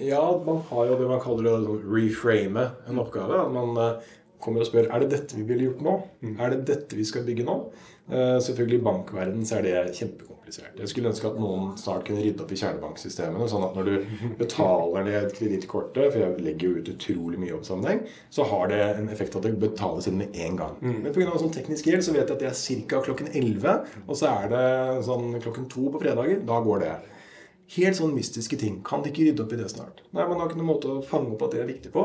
Ja, 0.00 0.22
man 0.46 0.62
har 0.70 0.86
jo 0.86 0.96
det 0.96 1.08
man 1.10 1.20
kaller 1.20 1.50
å 1.50 1.74
reframe 1.82 2.68
en 2.88 3.00
oppgave. 3.02 3.42
Man 3.52 3.76
eh, 3.76 4.12
kommer 4.42 4.64
og 4.64 4.70
spør 4.70 4.88
er 4.90 5.04
det 5.04 5.12
dette 5.14 5.38
vi 5.38 5.46
ville 5.48 5.68
gjort 5.68 5.86
nå. 5.86 5.96
Er 6.36 6.54
det 6.54 6.66
dette 6.72 6.98
vi 6.98 7.06
skal 7.08 7.26
bygge 7.26 7.46
nå? 7.46 7.56
Eh, 8.10 8.36
selvfølgelig 8.42 8.80
I 8.80 8.84
bankverdenen 8.84 9.46
så 9.46 9.60
er 9.60 9.66
det 9.66 9.94
kjempekomplisert. 9.94 10.78
Jeg 10.80 10.90
skulle 10.90 11.12
ønske 11.12 11.28
at 11.28 11.36
noen 11.38 11.76
snart 11.78 12.08
kunne 12.08 12.24
rydde 12.24 12.42
opp 12.42 12.54
i 12.54 12.58
kjernebanksystemene. 12.58 13.46
Sånn 13.52 13.66
at 13.68 13.76
når 13.78 13.86
du 13.86 14.32
betaler 14.40 15.06
ned 15.06 15.30
kredittkortet, 15.36 16.10
for 16.10 16.18
jeg 16.18 16.42
legger 16.42 16.66
jo 16.66 16.80
ut 16.80 16.90
utrolig 16.96 17.38
mye 17.38 17.52
jobbsammenheng, 17.52 18.02
så 18.34 18.48
har 18.50 18.72
det 18.72 18.80
en 18.88 19.12
effekt 19.14 19.38
at 19.38 19.46
det 19.46 19.54
betales 19.62 20.10
inn 20.10 20.18
med 20.18 20.34
en 20.34 20.58
gang. 20.58 20.74
Men 20.82 21.14
pga. 21.14 21.30
sånn 21.38 21.54
teknisk 21.54 21.86
gjeld 21.86 22.02
så 22.06 22.16
vet 22.16 22.26
jeg 22.26 22.34
at 22.34 22.42
det 22.42 22.50
er 22.50 22.90
ca. 22.90 23.04
klokken 23.06 23.30
11, 23.30 23.78
og 24.08 24.18
så 24.18 24.34
er 24.34 24.52
det 24.56 24.66
sånn 25.06 25.38
klokken 25.38 25.70
to 25.70 25.86
på 25.94 26.02
fredager. 26.02 26.42
Da 26.50 26.58
går 26.66 26.86
det. 26.86 26.94
Helt 27.70 27.94
sånn 27.98 28.14
mystiske 28.16 28.56
ting. 28.58 28.80
Kan 28.86 29.04
de 29.04 29.12
ikke 29.12 29.28
rydde 29.28 29.44
opp 29.44 29.52
i 29.54 29.58
det 29.60 29.68
snart? 29.70 30.00
Nei, 30.10 30.24
Man 30.26 30.40
har 30.40 30.48
ikke 30.50 30.58
noen 30.58 30.72
måte 30.72 30.90
å 30.90 31.02
fange 31.06 31.30
opp 31.36 31.44
at 31.46 31.52
det 31.54 31.60
er 31.62 31.68
viktig 31.70 31.92
på. 31.94 32.02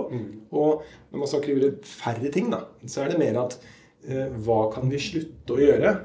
Og 0.53 0.84
når 1.12 1.24
man 1.24 1.31
snakker 1.31 1.57
om 1.57 1.79
færre 1.89 2.31
ting, 2.36 2.51
da, 2.53 2.60
så 2.86 3.01
er 3.01 3.10
det 3.13 3.22
mer 3.22 3.39
at 3.41 3.57
eh, 4.05 4.29
hva 4.45 4.60
kan 4.74 4.91
vi 4.91 5.01
slutte 5.01 5.55
å 5.55 5.62
gjøre? 5.63 5.95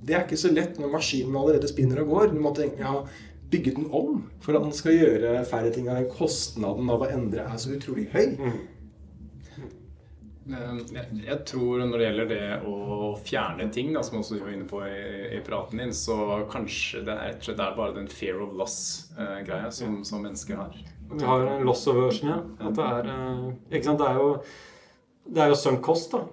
Det 0.00 0.14
er 0.16 0.26
ikke 0.26 0.40
så 0.40 0.52
lett 0.52 0.76
når 0.80 0.92
maskinen 0.92 1.36
allerede 1.36 1.68
spinner 1.68 2.02
og 2.04 2.12
går. 2.12 2.34
Du 2.34 2.40
må 2.44 2.52
tenke 2.56 2.84
ja, 2.84 3.04
bygget 3.52 3.76
den 3.80 3.88
om 3.96 4.26
for 4.40 4.56
at 4.56 4.64
den 4.64 4.76
skal 4.76 4.96
gjøre 4.96 5.44
færre 5.48 5.72
ting. 5.72 5.88
Og 5.88 6.12
kostnaden 6.20 6.92
av 6.92 7.00
å 7.04 7.08
endre 7.08 7.48
er 7.48 7.56
så 7.60 7.72
utrolig 7.76 8.06
høy. 8.12 8.36
Eh, 8.36 8.60
Jeg, 10.50 11.04
jeg 11.26 11.38
tror 11.46 11.82
når 11.84 11.94
det 11.94 12.06
gjelder 12.06 12.30
det 12.30 12.44
å 12.66 13.10
fjerne 13.26 13.68
ting, 13.74 13.92
da, 13.94 14.02
som 14.06 14.18
også 14.20 14.38
du 14.38 14.42
var 14.44 14.54
inne 14.54 14.66
på 14.70 14.80
i, 14.86 15.02
i 15.36 15.40
praten 15.46 15.82
din, 15.82 15.92
så 15.94 16.16
kanskje 16.50 17.04
det 17.06 17.14
er, 17.14 17.36
det 17.44 17.54
er 17.54 17.76
bare 17.76 17.94
den 17.96 18.10
fear 18.10 18.40
of 18.42 18.56
loss-greia 18.58 19.70
som, 19.74 20.00
som 20.06 20.24
mennesker 20.26 20.58
har. 20.58 20.74
Vi 21.10 21.24
har 21.26 21.64
loss 21.66 21.86
aversion, 21.90 22.30
ja. 22.30 22.40
At 22.68 22.76
det 22.78 22.84
er 22.86 23.08
eh, 23.14 23.46
Ikke 23.72 23.86
sant. 23.88 24.02
Det 24.02 24.10
er 24.10 24.20
jo, 24.20 24.28
det 25.30 25.42
er 25.42 25.50
jo 25.50 25.58
sunk 25.58 25.82
cost, 25.86 26.14
da. 26.14 26.24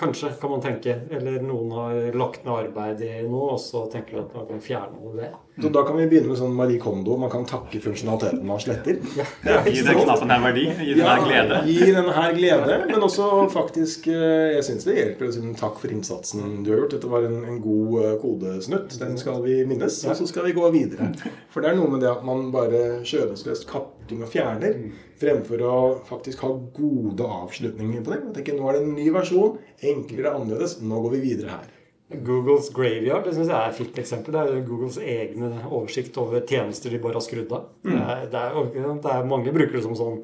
Kanskje, 0.00 0.30
kan 0.40 0.50
man 0.50 0.62
tenke. 0.64 0.94
Eller 1.12 1.42
noen 1.44 1.72
har 1.76 2.16
lagt 2.16 2.46
ned 2.46 2.54
arbeid 2.54 3.02
i 3.04 3.12
noe, 3.28 3.54
og 3.54 3.60
så 3.60 3.84
tenker 3.92 4.16
de 4.16 4.22
at 4.24 4.36
man 4.38 4.46
kan 4.48 4.62
fjerne 4.64 5.12
det. 5.18 5.28
Så 5.60 5.68
da 5.68 5.82
kan 5.84 5.98
vi 5.98 6.06
begynne 6.08 6.30
med 6.30 6.38
sånn 6.40 6.54
Marie 6.56 6.80
Kondo. 6.80 7.18
Man 7.20 7.28
kan 7.32 7.44
takke 7.48 7.82
funksjonaliteten 7.84 8.46
man 8.48 8.62
sletter. 8.62 8.96
Gi 9.68 9.82
den 9.84 9.98
knappen 9.98 10.32
her 10.32 10.40
verdi. 10.46 10.64
Gi 10.72 10.94
den 10.96 11.04
her 11.04 11.20
glede. 11.26 11.60
Gi 11.68 11.90
den 11.98 12.10
her 12.16 12.32
glede, 12.38 12.78
men 12.88 13.04
også 13.04 13.28
faktisk 13.52 14.08
eh, 14.08 14.56
Jeg 14.56 14.64
syns 14.70 14.88
det 14.88 14.96
hjelper 14.96 15.28
å 15.28 15.34
si 15.36 15.44
takk 15.60 15.76
for 15.82 15.92
innsatsen 15.92 16.62
du 16.64 16.72
har 16.72 16.82
gjort. 16.82 16.96
Dette 16.96 17.12
var 17.12 17.28
en, 17.28 17.42
en 17.44 17.60
god 17.60 18.00
eh, 18.06 18.16
kodesnutt. 18.22 18.96
Den 19.02 19.20
skal 19.20 19.44
vi 19.44 19.60
minnes, 19.68 20.00
og 20.08 20.16
så 20.16 20.28
skal 20.30 20.48
vi 20.48 20.56
gå 20.56 20.72
videre. 20.72 21.12
For 21.52 21.60
det 21.60 21.74
er 21.74 21.80
noe 21.80 21.92
med 21.92 22.06
det 22.06 22.12
at 22.14 22.24
man 22.24 22.48
bare 22.54 23.02
skjødesløst 23.04 23.68
kapper 23.68 23.99
ting 24.10 24.22
og 24.24 24.30
fjerner, 24.32 24.78
fremfor 25.20 25.62
å 25.66 25.74
faktisk 26.08 26.44
ha 26.46 26.52
gode 26.76 27.26
avslutninger 27.40 28.04
på 28.04 28.14
det. 28.14 28.22
Jeg 28.26 28.36
tenker, 28.38 28.58
Nå 28.58 28.68
er 28.70 28.78
det 28.78 28.86
en 28.86 28.96
ny 28.96 29.10
versjon. 29.14 29.58
Enklere, 29.92 30.34
annerledes. 30.34 30.80
Nå 30.84 31.02
går 31.04 31.16
vi 31.16 31.22
videre 31.28 31.58
her. 31.58 31.76
Googles 32.10 32.72
Graveyard 32.74 33.24
det 33.24 33.36
synes 33.36 33.50
jeg 33.52 33.56
er 33.56 33.70
et 33.70 33.78
fint 33.78 33.98
eksempel. 34.02 34.34
Det 34.34 34.42
er 34.42 34.66
Googles 34.66 34.98
egne 34.98 35.50
oversikt 35.68 36.16
over 36.18 36.42
tjenester 36.42 36.90
de 36.90 36.98
bare 37.02 37.20
har 37.20 37.26
skrudd 37.26 37.52
av. 37.54 37.68
Det, 37.86 37.94
er, 37.94 38.24
det, 38.32 38.40
er, 38.42 38.96
det 39.04 39.12
er 39.14 39.30
mange 39.30 39.54
brukere 39.54 39.82
som 39.84 39.94
sånn 39.98 40.18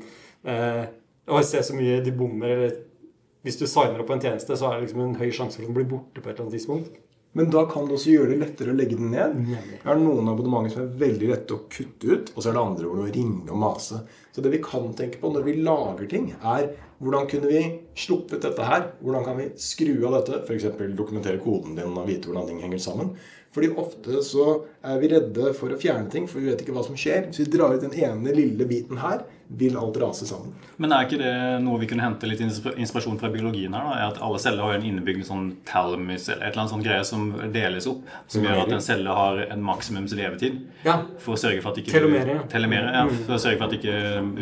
eh, 0.50 0.82
Å, 1.26 1.42
ser 1.46 1.62
så 1.66 1.74
mye 1.78 2.00
de 2.02 2.14
bommer, 2.14 2.52
eller 2.56 2.76
Hvis 3.46 3.60
du 3.60 3.68
signer 3.70 4.02
opp 4.02 4.10
på 4.10 4.16
en 4.16 4.22
tjeneste, 4.22 4.58
så 4.58 4.68
er 4.68 4.80
det 4.80 4.88
liksom 4.88 5.04
en 5.04 5.18
høy 5.20 5.28
sjanse 5.30 5.60
for 5.60 5.62
at 5.62 5.70
den 5.70 5.78
blir 5.78 5.90
borte 5.90 6.18
på 6.18 6.26
et 6.26 6.34
eller 6.34 6.48
annet 6.48 6.58
tidspunkt. 6.58 6.98
Men 7.36 7.50
da 7.52 7.66
kan 7.68 7.84
det 7.84 7.98
også 7.98 8.14
gjøre 8.14 8.30
det 8.32 8.38
lettere 8.40 8.72
å 8.72 8.76
legge 8.78 8.96
den 8.96 9.10
ned. 9.12 9.34
Jeg 9.52 9.82
har 9.84 9.98
noen 10.00 10.30
abonnementer 10.32 10.72
som 10.72 10.86
er 10.86 11.00
veldig 11.02 11.28
lette 11.28 11.52
å 11.56 11.64
kutte 11.68 12.08
ut, 12.08 12.30
og 12.32 12.38
så 12.40 12.48
er 12.48 12.56
det 12.56 12.62
andre 12.62 12.88
hvor 12.88 12.96
du 12.96 13.02
må 13.04 13.12
ringe 13.12 13.52
og 13.52 13.60
mase. 13.60 14.00
Så 14.32 14.44
det 14.44 14.52
vi 14.54 14.62
kan 14.64 14.88
tenke 14.96 15.20
på 15.20 15.32
når 15.34 15.44
vi 15.44 15.58
lager 15.66 16.08
ting, 16.08 16.30
er 16.40 16.70
hvordan 16.96 17.28
kunne 17.28 17.50
vi 17.52 17.60
sluppet 17.98 18.40
dette 18.40 18.64
her? 18.64 18.86
Hvordan 19.04 19.26
kan 19.26 19.36
vi 19.40 19.50
skru 19.60 19.92
av 20.08 20.16
dette? 20.16 20.40
F.eks. 20.46 20.70
dokumentere 20.96 21.42
koden 21.44 21.76
din 21.76 21.92
og 21.92 22.08
vite 22.08 22.30
hvordan 22.30 22.48
ting 22.48 22.62
henger 22.64 22.80
sammen. 22.80 23.12
Fordi 23.56 23.70
ofte 23.80 24.20
så 24.26 24.46
er 24.84 25.00
vi 25.00 25.08
redde 25.14 25.54
for 25.56 25.72
å 25.72 25.80
fjerne 25.80 26.10
ting, 26.12 26.28
for 26.28 26.42
vi 26.44 26.50
vet 26.52 26.60
ikke 26.60 26.76
hva 26.76 26.84
som 26.84 26.98
skjer. 26.98 27.30
Hvis 27.30 27.40
vi 27.46 27.50
drar 27.56 27.72
ut 27.72 27.80
den 27.86 27.96
ene 27.96 28.36
lille 28.36 28.68
biten 28.68 29.00
her, 29.00 29.24
vil 29.48 29.76
alt 29.78 29.96
rase 30.02 30.26
sammen. 30.26 30.54
Men 30.76 30.90
er 30.92 31.04
ikke 31.06 31.18
det 31.20 31.32
noe 31.62 31.78
vi 31.78 31.86
kunne 31.86 32.02
hente 32.02 32.26
litt 32.26 32.40
inspirasjon 32.42 33.18
fra 33.20 33.28
biologien 33.30 33.74
her? 33.76 33.84
da? 33.86 34.08
At 34.10 34.16
Alle 34.26 34.40
celler 34.42 34.66
har 34.66 34.74
en 34.74 34.86
innebygd 34.88 35.22
sånn 35.28 35.52
thalamus 35.68 36.24
eller 36.32 36.42
et 36.42 36.50
eller 36.50 36.62
annet 36.64 36.72
sånn 36.72 36.82
greie 36.82 37.04
som 37.06 37.28
deles 37.54 37.86
opp. 37.86 38.00
Som 38.32 38.42
gjør 38.46 38.64
at 38.64 38.72
en 38.74 38.82
celle 38.82 39.14
har 39.14 39.38
en 39.46 39.62
maksimums 39.62 40.16
levetid. 40.18 40.58
Ja. 40.82 40.96
For 41.22 41.36
å 41.36 41.40
sørge 41.40 41.62
for 41.62 41.70
at 41.70 41.78
ikke 41.82 41.94
Telomere. 41.94 42.40
Telomere, 42.50 42.90
ja. 42.96 43.04
For 43.28 43.36
å 43.36 43.40
sørge 43.44 43.60
for 43.60 43.68
at 43.68 43.76
ikke 43.78 43.94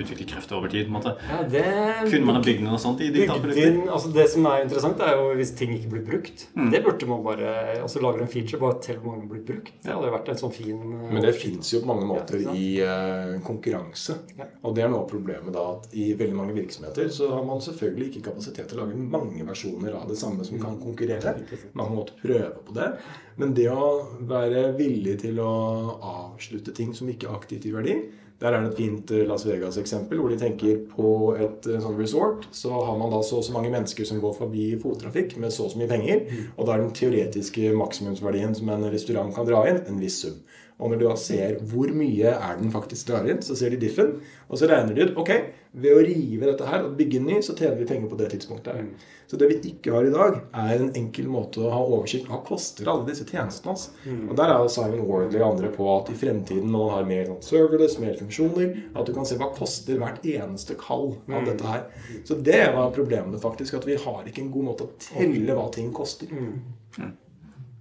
utvikler 0.07 0.31
kreft 0.33 0.57
over 0.57 0.73
tid. 0.73 0.89
på 0.89 0.95
en 0.95 0.97
måte. 0.97 1.15
Ja, 1.29 1.43
det 1.53 1.67
Kunne 2.09 2.31
man 2.31 2.41
ha 2.41 2.45
bygd 2.49 2.65
noe 2.65 2.81
sånt 2.81 3.05
i 3.05 3.13
digitale 3.13 3.45
produkter? 3.45 3.77
altså 3.99 4.15
Det 4.17 4.27
som 4.33 4.49
er 4.49 4.65
interessant, 4.65 5.05
er 5.05 5.19
jo 5.21 5.29
hvis 5.37 5.53
ting 5.61 5.77
ikke 5.77 5.93
blir 5.99 6.07
brukt. 6.09 6.47
Mm. 6.57 6.73
Det 6.73 6.81
burde 6.89 7.13
man 7.13 7.23
bare 7.29 7.55
altså 7.83 8.01
lage 8.01 8.25
en 8.25 8.33
feature 8.33 8.63
bare 8.65 8.81
til 8.89 9.04
mange 9.07 9.29
blir 9.31 9.43
brukt. 9.47 9.73
Det 9.85 9.93
hadde 9.93 10.13
vært 10.15 10.31
en 10.33 10.41
sånn 10.41 10.55
fin 10.55 10.81
eh, 10.81 11.05
Men 11.13 11.25
det 11.25 11.35
fins 11.39 11.73
jo 11.75 11.81
på 11.83 11.91
mange 11.91 12.09
måter 12.09 12.43
i 12.55 12.65
eh, 12.85 13.35
konkurranse. 13.45 14.19
Og 14.63 14.75
det 14.77 14.85
er 14.85 14.93
noe 14.93 15.05
av 15.05 15.11
problemet 15.11 15.55
da 15.55 15.67
at 15.77 15.95
i 15.97 16.11
veldig 16.19 16.39
mange 16.39 16.57
virksomheter 16.57 17.11
så 17.15 17.31
har 17.35 17.47
man 17.47 17.63
selvfølgelig 17.65 18.11
ikke 18.11 18.27
kapasitet 18.31 18.71
til 18.71 18.81
å 18.81 18.85
lage 18.85 18.99
mange 18.99 19.47
versjoner 19.47 19.99
av 20.01 20.09
det 20.11 20.19
samme 20.21 20.47
som 20.47 20.61
kan 20.63 20.81
konkurrere. 20.83 21.37
Man 21.79 21.95
måtte 21.95 22.19
prøve 22.21 22.57
på 22.65 22.77
det. 22.77 22.91
Men 23.41 23.55
det 23.57 23.71
å 23.73 23.89
være 24.31 24.69
villig 24.79 25.19
til 25.25 25.41
å 25.43 25.55
avslutte 25.99 26.75
ting 26.75 26.95
som 26.95 27.11
ikke 27.11 27.33
aktivt 27.35 27.67
i 27.69 27.75
verdi 27.75 27.97
Der 28.45 28.53
er 28.53 28.61
det 28.61 28.75
et 28.75 28.81
fint 28.83 29.13
eh, 29.15 29.23
Las 29.25 29.47
Vegas-eksempel 29.49 30.19
hvor 30.21 30.29
de 30.29 30.37
tenker 30.37 30.83
på 30.91 31.33
et 31.41 31.65
eh, 31.71 31.81
sånn 31.81 31.97
resort. 31.97 32.45
Så 32.53 32.69
har 32.75 32.99
man 33.01 33.15
da 33.15 33.23
så 33.25 33.39
og 33.41 33.47
så 33.47 33.55
mange 33.55 33.71
mennesker 33.73 34.05
som 34.05 34.21
går 34.21 34.35
forbi 34.37 34.67
fottrafikk 34.83 35.39
med 35.41 35.55
så 35.55 35.65
og 35.65 35.73
så 35.73 35.81
mye 35.81 35.89
penger. 35.89 36.27
Og 36.59 36.69
da 36.69 36.75
er 36.75 36.85
den 36.85 36.93
teoretiske 36.99 37.73
maksimumsverdien 37.79 38.53
som 38.59 38.69
en 38.75 38.85
restaurant 38.93 39.33
kan 39.33 39.49
dra 39.49 39.65
inn, 39.71 39.81
en 39.89 40.03
viss 40.03 40.21
sum. 40.27 40.37
Og 40.83 40.91
når 40.91 40.99
du 40.99 41.05
da 41.07 41.15
ser 41.17 41.61
hvor 41.71 41.91
mye 41.95 42.33
er 42.35 42.57
den 42.59 42.73
faktisk 42.75 43.07
drar 43.13 43.29
inn, 43.31 43.43
så 43.47 43.55
ser 43.57 43.71
de 43.71 43.79
diffen. 43.79 44.17
Og 44.51 44.59
så 44.59 44.67
regner 44.71 44.97
de 44.97 45.05
ut 45.07 45.21
ok, 45.23 45.31
ved 45.75 45.91
å 45.95 46.03
rive 46.07 46.47
dette 46.47 46.67
her 46.67 46.85
og 46.87 46.97
bygge 46.99 47.21
ny, 47.23 47.41
så 47.43 47.55
tjener 47.59 47.79
vi 47.81 47.87
penger 47.89 48.11
på 48.11 48.19
det 48.19 48.29
tidspunktet. 48.31 48.75
her. 48.75 49.13
Så 49.31 49.39
det 49.41 49.49
vi 49.51 49.57
ikke 49.71 49.95
har 49.95 50.07
i 50.07 50.13
dag, 50.13 50.37
er 50.53 50.75
en 50.77 50.93
enkel 50.99 51.27
måte 51.33 51.63
å 51.65 51.71
ha 51.73 51.81
oversikt 51.83 52.29
Hva 52.31 52.43
koster 52.47 52.91
alle 52.91 53.07
disse 53.09 53.25
tjenestene 53.27 53.73
oss? 53.73 53.89
Og 54.29 54.37
der 54.39 54.53
er 54.53 54.61
jo 54.63 54.69
Simon 54.71 55.07
Wardley 55.09 55.41
og 55.41 55.55
andre 55.55 55.71
på 55.75 55.89
at 55.97 56.11
i 56.13 56.19
fremtiden 56.21 56.71
når 56.71 56.85
man 56.85 56.95
har 56.95 57.09
mer 57.09 57.25
sånn 57.31 57.43
serverless, 57.49 57.99
mer 58.03 58.15
funksjoner, 58.21 58.77
at 58.95 59.07
du 59.09 59.15
kan 59.17 59.27
se 59.27 59.39
hva 59.41 59.51
koster 59.57 59.99
hvert 60.03 60.23
eneste 60.27 60.77
kall 60.79 61.17
av 61.31 61.47
dette 61.49 61.67
her. 61.67 61.87
Så 62.27 62.39
det 62.39 62.63
var 62.77 62.95
problemet 62.95 63.43
faktisk, 63.43 63.75
at 63.79 63.87
vi 63.89 63.97
har 64.05 64.27
ikke 64.27 64.43
en 64.45 64.55
god 64.55 64.71
måte 64.73 64.87
å 64.87 64.95
telle 65.01 65.55
hva 65.59 65.71
ting 65.75 65.91
koster. 65.97 66.29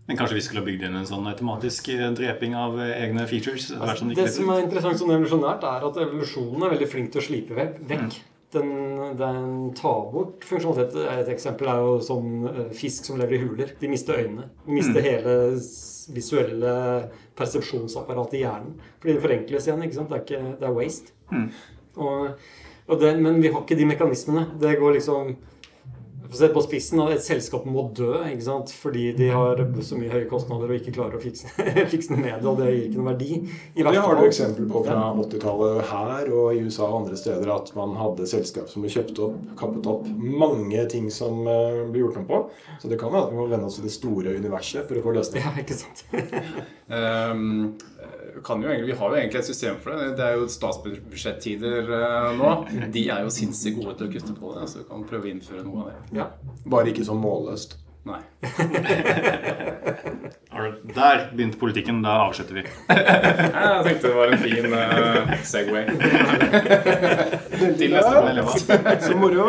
Men 0.08 0.20
kanskje 0.20 0.36
vi 0.36 0.44
skulle 0.44 0.60
ha 0.60 0.68
bygd 0.68 0.84
inn 0.84 0.98
en 1.00 1.08
sånn 1.08 1.28
automatisk 1.32 1.88
eh, 1.94 2.10
dreping 2.18 2.58
av 2.60 2.76
eh, 2.82 2.92
egne 3.06 3.24
features? 3.30 3.70
Altså, 3.72 4.02
som 4.02 4.12
de 4.12 4.18
Det 4.20 4.28
som 4.36 4.52
er 4.52 4.66
interessant 4.66 5.00
sånn 5.00 5.14
evolusjonært, 5.16 5.64
er 5.64 5.86
at 5.88 6.00
evolusjonen 6.06 6.66
er 6.66 6.74
veldig 6.76 6.90
flink 6.92 7.14
til 7.14 7.22
å 7.22 7.26
slipe 7.30 7.56
vekk. 7.58 7.78
vekk. 7.92 8.18
Den, 8.54 8.74
den 9.18 9.46
tar 9.80 10.02
bort 10.12 10.44
funksjonalitet. 10.46 11.00
Et 11.24 11.32
eksempel 11.34 11.72
er 11.72 11.80
jo 11.82 11.96
sånn 12.06 12.68
fisk 12.78 13.08
som 13.08 13.18
lever 13.18 13.40
i 13.40 13.46
huler. 13.46 13.72
De 13.80 13.90
mister 13.90 14.20
øynene. 14.20 14.50
De 14.68 14.76
mister 14.76 15.08
hele 15.08 15.38
visuelle 16.14 16.76
persepsjonsapparatet 17.40 18.38
i 18.38 18.44
hjernen. 18.44 18.76
Fordi 19.00 19.16
det 19.16 19.24
forenkles 19.24 19.70
igjen. 19.70 19.88
ikke 19.88 19.98
sant? 19.98 20.12
Det 20.12 20.20
er, 20.20 20.28
ikke, 20.28 20.58
det 20.60 20.70
er 20.70 20.78
waste. 20.78 21.16
Og, 21.96 22.46
og 22.92 23.02
det, 23.02 23.16
men 23.24 23.42
vi 23.42 23.50
har 23.56 23.64
ikke 23.64 23.80
de 23.80 23.90
mekanismene. 23.90 24.46
Det 24.62 24.76
går 24.84 25.00
liksom 25.00 25.34
sette 26.38 26.54
på 26.56 26.64
spissen, 26.66 27.02
at 27.04 27.14
Et 27.14 27.24
selskap 27.24 27.66
må 27.70 27.86
dø 27.96 28.16
ikke 28.30 28.46
sant? 28.46 28.72
fordi 28.74 29.12
de 29.18 29.30
har 29.34 29.60
så 29.86 29.98
mye 30.00 30.12
høye 30.12 30.28
kostnader 30.30 30.72
og 30.72 30.80
ikke 30.80 30.94
klarer 30.96 31.18
å 31.18 31.22
fikse, 31.22 31.52
fikse 31.94 32.16
det 32.16 32.22
med, 32.22 32.46
og 32.48 32.60
det 32.60 32.70
gir 32.72 32.84
ikke 32.88 33.00
noen 33.00 33.12
verdi. 33.12 33.40
I 33.76 33.86
Det 33.86 34.04
har 34.06 34.18
du 34.18 34.24
eksempel 34.26 34.68
på 34.72 34.84
fra 34.88 35.00
80-tallet 35.14 35.84
her 35.92 36.32
og 36.34 36.58
i 36.58 36.64
USA 36.66 36.88
og 36.88 37.04
andre 37.04 37.20
steder 37.20 37.54
at 37.54 37.74
man 37.78 37.96
hadde 38.00 38.30
selskap 38.30 38.72
som 38.72 38.86
ble 38.86 38.94
kjøpt 38.94 39.22
opp, 39.24 39.38
kappet 39.60 39.90
opp. 39.90 40.10
Mange 40.44 40.88
ting 40.92 41.10
som 41.14 41.44
uh, 41.48 41.84
ble 41.92 42.04
gjort 42.04 42.22
om 42.24 42.28
på. 42.30 42.42
Så 42.82 42.92
det 42.92 43.00
kan 43.02 43.14
være 43.14 43.28
at 43.28 43.34
vi 43.34 43.40
må 43.42 43.48
vende 43.52 43.70
oss 43.70 43.80
til 43.80 43.88
det 43.88 43.96
store 43.96 44.36
universet 44.40 44.88
for 44.90 45.00
å 45.00 45.06
få 45.06 45.16
løsning. 45.20 45.46
Ja, 45.46 45.56
ikke 45.64 45.80
sant? 45.80 46.06
Ehm, 46.94 47.74
jo 47.80 48.13
egentlig, 48.42 48.86
vi 48.86 48.98
har 49.00 49.10
jo 49.10 49.16
egentlig 49.20 49.40
et 49.40 49.46
system 49.50 49.78
for 49.84 49.94
det. 49.96 50.18
Det 50.18 50.26
er 50.26 50.34
jo 50.40 50.50
statsbudsjettider 50.50 51.94
eh, 52.00 52.30
nå. 52.40 52.52
De 52.94 53.06
er 53.10 53.24
jo 53.26 53.30
sinnssykt 53.34 53.80
gode 53.80 53.96
til 54.00 54.10
å 54.10 54.14
kutte 54.16 54.34
på 54.40 54.54
det, 54.58 54.68
så 54.72 54.82
vi 54.82 54.90
kan 54.90 55.08
prøve 55.10 55.30
å 55.30 55.34
innføre 55.34 55.64
noe 55.66 55.86
av 55.86 55.90
det. 55.92 56.20
Ja. 56.20 56.28
Bare 56.66 56.94
ikke 56.94 57.06
så 57.08 57.16
målløst. 57.18 57.78
Nei. 58.04 58.20
Der 60.94 61.30
begynte 61.32 61.58
politikken. 61.58 62.04
Da 62.04 62.18
avslutter 62.28 62.60
vi. 62.60 62.64
Jeg 62.92 63.86
tenkte 63.88 64.10
det 64.10 64.16
var 64.18 64.28
en 64.34 64.44
fin 64.44 64.66
eh, 64.76 65.34
Segway. 65.48 65.88
Til 67.80 67.96
neste 67.96 68.14
Ja, 68.76 69.00
Så 69.08 69.16
moro. 69.18 69.48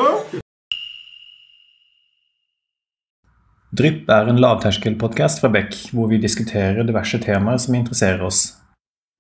Drypp 3.75 4.11
er 4.15 4.29
en 4.31 4.39
lavterskelpodkast 4.39 5.41
fra 5.43 5.51
Beck, 5.51 5.75
hvor 5.91 6.07
vi 6.13 6.21
diskuterer 6.23 6.87
diverse 6.87 7.19
temaer 7.19 7.59
som 7.59 7.75
interesserer 7.75 8.23
oss. 8.23 8.53